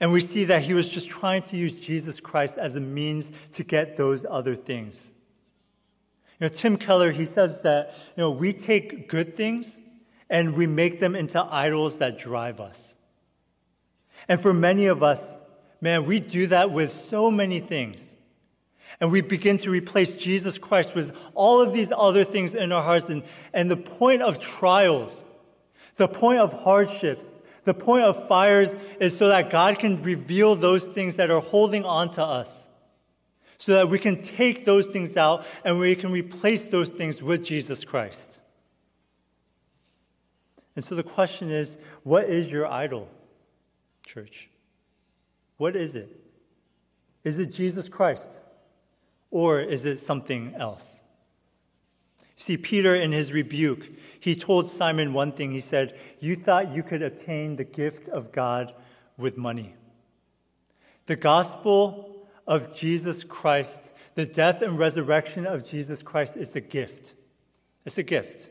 And 0.00 0.10
we 0.10 0.22
see 0.22 0.44
that 0.44 0.62
he 0.62 0.72
was 0.72 0.88
just 0.88 1.10
trying 1.10 1.42
to 1.42 1.56
use 1.58 1.72
Jesus 1.72 2.18
Christ 2.18 2.56
as 2.56 2.76
a 2.76 2.80
means 2.80 3.30
to 3.52 3.62
get 3.62 3.98
those 3.98 4.24
other 4.24 4.56
things. 4.56 5.12
You 6.40 6.46
know, 6.46 6.48
Tim 6.48 6.78
Keller, 6.78 7.10
he 7.10 7.26
says 7.26 7.60
that, 7.60 7.94
you 8.16 8.22
know, 8.22 8.30
we 8.30 8.54
take 8.54 9.10
good 9.10 9.36
things 9.36 9.76
and 10.30 10.54
we 10.54 10.66
make 10.66 10.98
them 10.98 11.14
into 11.14 11.42
idols 11.42 11.98
that 11.98 12.16
drive 12.16 12.58
us. 12.58 12.96
And 14.28 14.40
for 14.40 14.54
many 14.54 14.86
of 14.86 15.02
us, 15.02 15.36
man, 15.82 16.06
we 16.06 16.20
do 16.20 16.46
that 16.46 16.70
with 16.70 16.90
so 16.90 17.30
many 17.30 17.60
things. 17.60 18.14
And 19.00 19.12
we 19.12 19.20
begin 19.20 19.58
to 19.58 19.70
replace 19.70 20.12
Jesus 20.14 20.58
Christ 20.58 20.94
with 20.94 21.16
all 21.34 21.60
of 21.60 21.72
these 21.72 21.92
other 21.96 22.24
things 22.24 22.54
in 22.54 22.72
our 22.72 22.82
hearts. 22.82 23.08
And, 23.08 23.22
and 23.52 23.70
the 23.70 23.76
point 23.76 24.22
of 24.22 24.38
trials, 24.40 25.24
the 25.96 26.08
point 26.08 26.40
of 26.40 26.52
hardships, 26.52 27.30
the 27.64 27.74
point 27.74 28.04
of 28.04 28.28
fires 28.28 28.74
is 29.00 29.16
so 29.16 29.28
that 29.28 29.50
God 29.50 29.78
can 29.78 30.02
reveal 30.02 30.56
those 30.56 30.86
things 30.86 31.16
that 31.16 31.30
are 31.30 31.40
holding 31.40 31.84
on 31.84 32.10
to 32.12 32.24
us 32.24 32.66
so 33.58 33.72
that 33.72 33.88
we 33.90 33.98
can 33.98 34.22
take 34.22 34.64
those 34.64 34.86
things 34.86 35.16
out 35.16 35.44
and 35.64 35.78
we 35.78 35.94
can 35.96 36.12
replace 36.12 36.68
those 36.68 36.88
things 36.88 37.20
with 37.20 37.44
Jesus 37.44 37.84
Christ. 37.84 38.38
And 40.76 40.84
so 40.84 40.94
the 40.94 41.02
question 41.02 41.50
is 41.50 41.76
what 42.04 42.24
is 42.24 42.50
your 42.50 42.68
idol, 42.68 43.08
church? 44.06 44.48
What 45.56 45.74
is 45.74 45.96
it? 45.96 46.08
Is 47.24 47.38
it 47.38 47.48
Jesus 47.48 47.88
Christ? 47.88 48.42
Or 49.30 49.60
is 49.60 49.84
it 49.84 50.00
something 50.00 50.54
else? 50.56 51.02
See, 52.36 52.56
Peter, 52.56 52.94
in 52.94 53.12
his 53.12 53.32
rebuke, 53.32 53.90
he 54.20 54.36
told 54.36 54.70
Simon 54.70 55.12
one 55.12 55.32
thing. 55.32 55.50
He 55.52 55.60
said, 55.60 55.98
You 56.20 56.36
thought 56.36 56.72
you 56.72 56.82
could 56.82 57.02
obtain 57.02 57.56
the 57.56 57.64
gift 57.64 58.08
of 58.08 58.32
God 58.32 58.72
with 59.16 59.36
money. 59.36 59.74
The 61.06 61.16
gospel 61.16 62.28
of 62.46 62.74
Jesus 62.76 63.24
Christ, 63.24 63.90
the 64.14 64.24
death 64.24 64.62
and 64.62 64.78
resurrection 64.78 65.46
of 65.46 65.64
Jesus 65.64 66.02
Christ, 66.02 66.36
is 66.36 66.54
a 66.54 66.60
gift. 66.60 67.14
It's 67.84 67.98
a 67.98 68.02
gift. 68.02 68.48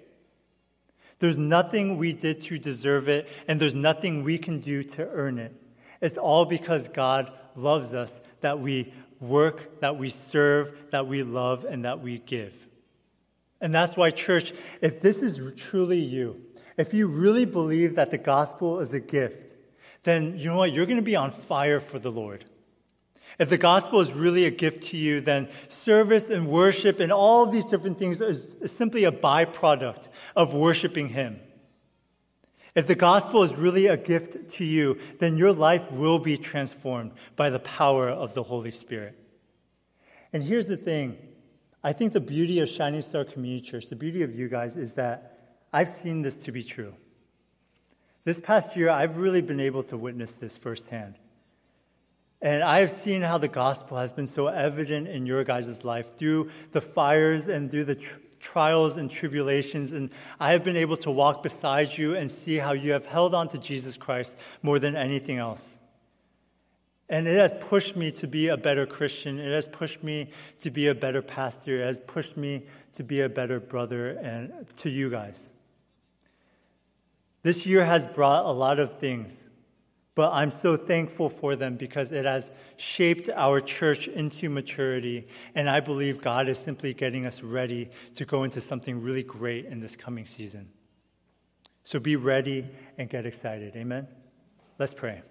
There's 1.19 1.37
nothing 1.37 1.97
we 1.97 2.13
did 2.13 2.41
to 2.43 2.59
deserve 2.59 3.07
it, 3.07 3.27
and 3.47 3.59
there's 3.59 3.73
nothing 3.73 4.23
we 4.23 4.37
can 4.37 4.59
do 4.59 4.83
to 4.83 5.07
earn 5.09 5.39
it. 5.39 5.53
It's 6.01 6.17
all 6.17 6.45
because 6.45 6.89
God 6.89 7.31
loves 7.55 7.93
us 7.93 8.21
that 8.41 8.59
we 8.59 8.93
work, 9.19 9.79
that 9.81 9.97
we 9.97 10.09
serve, 10.09 10.77
that 10.91 11.07
we 11.07 11.23
love, 11.23 11.65
and 11.65 11.85
that 11.85 12.01
we 12.01 12.19
give. 12.19 12.53
And 13.59 13.73
that's 13.73 13.97
why, 13.97 14.11
church, 14.11 14.53
if 14.81 15.01
this 15.01 15.21
is 15.21 15.53
truly 15.59 15.99
you, 15.99 16.41
if 16.77 16.93
you 16.93 17.07
really 17.07 17.45
believe 17.45 17.95
that 17.95 18.11
the 18.11 18.17
gospel 18.17 18.79
is 18.79 18.93
a 18.93 18.99
gift, 18.99 19.55
then 20.03 20.37
you 20.37 20.49
know 20.49 20.57
what? 20.57 20.73
You're 20.73 20.85
going 20.85 20.97
to 20.97 21.03
be 21.03 21.15
on 21.15 21.31
fire 21.31 21.79
for 21.79 21.99
the 21.99 22.11
Lord. 22.11 22.45
If 23.39 23.49
the 23.49 23.57
gospel 23.57 23.99
is 23.99 24.11
really 24.11 24.45
a 24.45 24.51
gift 24.51 24.83
to 24.89 24.97
you, 24.97 25.21
then 25.21 25.49
service 25.67 26.29
and 26.29 26.47
worship 26.47 26.99
and 26.99 27.11
all 27.11 27.45
these 27.45 27.65
different 27.65 27.99
things 27.99 28.19
is 28.21 28.57
simply 28.65 29.03
a 29.03 29.11
byproduct 29.11 30.07
of 30.35 30.53
worshiping 30.53 31.09
Him. 31.09 31.39
If 32.77 32.85
the 32.85 32.93
gospel 32.93 33.41
is 33.41 33.55
really 33.55 33.87
a 33.87 33.97
gift 33.97 34.49
to 34.49 34.63
you, 34.63 34.99
then 35.17 35.35
your 35.35 35.51
life 35.51 35.91
will 35.91 36.19
be 36.19 36.37
transformed 36.37 37.11
by 37.35 37.49
the 37.49 37.57
power 37.57 38.07
of 38.07 38.35
the 38.35 38.43
Holy 38.43 38.69
Spirit. 38.69 39.17
And 40.31 40.43
here's 40.43 40.67
the 40.67 40.77
thing 40.77 41.17
I 41.83 41.91
think 41.91 42.13
the 42.13 42.21
beauty 42.21 42.59
of 42.59 42.69
Shining 42.69 43.01
Star 43.01 43.25
Community 43.25 43.65
Church, 43.65 43.87
the 43.87 43.95
beauty 43.95 44.21
of 44.21 44.35
you 44.35 44.47
guys, 44.47 44.77
is 44.77 44.93
that 44.93 45.55
I've 45.73 45.87
seen 45.87 46.21
this 46.21 46.35
to 46.37 46.51
be 46.51 46.63
true. 46.63 46.93
This 48.25 48.39
past 48.39 48.77
year, 48.77 48.91
I've 48.91 49.17
really 49.17 49.41
been 49.41 49.59
able 49.59 49.81
to 49.81 49.97
witness 49.97 50.33
this 50.33 50.55
firsthand. 50.55 51.15
And 52.43 52.61
I've 52.61 52.91
seen 52.91 53.23
how 53.23 53.39
the 53.39 53.47
gospel 53.47 53.97
has 53.97 54.11
been 54.11 54.27
so 54.27 54.49
evident 54.49 55.07
in 55.07 55.25
your 55.25 55.43
guys' 55.43 55.83
life 55.83 56.15
through 56.15 56.51
the 56.73 56.81
fires 56.81 57.47
and 57.47 57.71
through 57.71 57.85
the, 57.85 57.95
tr- 57.95 58.19
trials 58.39 58.97
and 58.97 59.09
tribulations, 59.09 59.91
and 59.91 60.09
I 60.39 60.51
have 60.51 60.63
been 60.63 60.77
able 60.77 60.97
to 60.97 61.11
walk 61.11 61.43
beside 61.43 61.97
you 61.97 62.15
and 62.15 62.29
see 62.29 62.57
how 62.57 62.73
you 62.73 62.91
have 62.91 63.05
held 63.05 63.33
on 63.33 63.49
to 63.49 63.57
Jesus 63.57 63.97
Christ 63.97 64.35
more 64.61 64.79
than 64.79 64.95
anything 64.95 65.37
else. 65.37 65.61
And 67.09 67.27
it 67.27 67.37
has 67.37 67.55
pushed 67.59 67.95
me 67.95 68.11
to 68.11 68.27
be 68.27 68.49
a 68.49 68.57
better 68.57 68.85
Christian. 68.85 69.39
It 69.39 69.51
has 69.53 69.65
pushed 69.65 70.03
me 70.03 70.29
to 70.59 70.69
be 70.69 70.87
a 70.87 70.95
better 70.95 71.21
pastor. 71.21 71.81
It 71.81 71.85
has 71.85 71.99
pushed 72.05 72.35
me 72.35 72.65
to 72.93 73.03
be 73.03 73.21
a 73.21 73.29
better 73.29 73.59
brother 73.61 74.09
and 74.09 74.65
to 74.77 74.89
you 74.89 75.09
guys. 75.09 75.39
This 77.43 77.65
year 77.65 77.85
has 77.85 78.05
brought 78.05 78.45
a 78.45 78.51
lot 78.51 78.77
of 78.77 78.99
things, 78.99 79.46
but 80.17 80.33
I'm 80.33 80.49
so 80.49 80.75
thankful 80.75 81.29
for 81.29 81.55
them 81.55 81.75
because 81.75 82.11
it 82.11 82.25
has 82.25 82.49
shaped 82.75 83.29
our 83.29 83.61
church 83.61 84.07
into 84.07 84.49
maturity. 84.49 85.27
And 85.53 85.69
I 85.69 85.79
believe 85.79 86.21
God 86.21 86.47
is 86.47 86.57
simply 86.57 86.95
getting 86.95 87.27
us 87.27 87.43
ready 87.43 87.91
to 88.15 88.25
go 88.25 88.43
into 88.43 88.59
something 88.59 88.99
really 88.99 89.21
great 89.21 89.65
in 89.65 89.79
this 89.79 89.95
coming 89.95 90.25
season. 90.25 90.69
So 91.83 91.99
be 91.99 92.15
ready 92.15 92.65
and 92.97 93.07
get 93.07 93.27
excited. 93.27 93.75
Amen. 93.75 94.07
Let's 94.79 94.95
pray. 94.95 95.21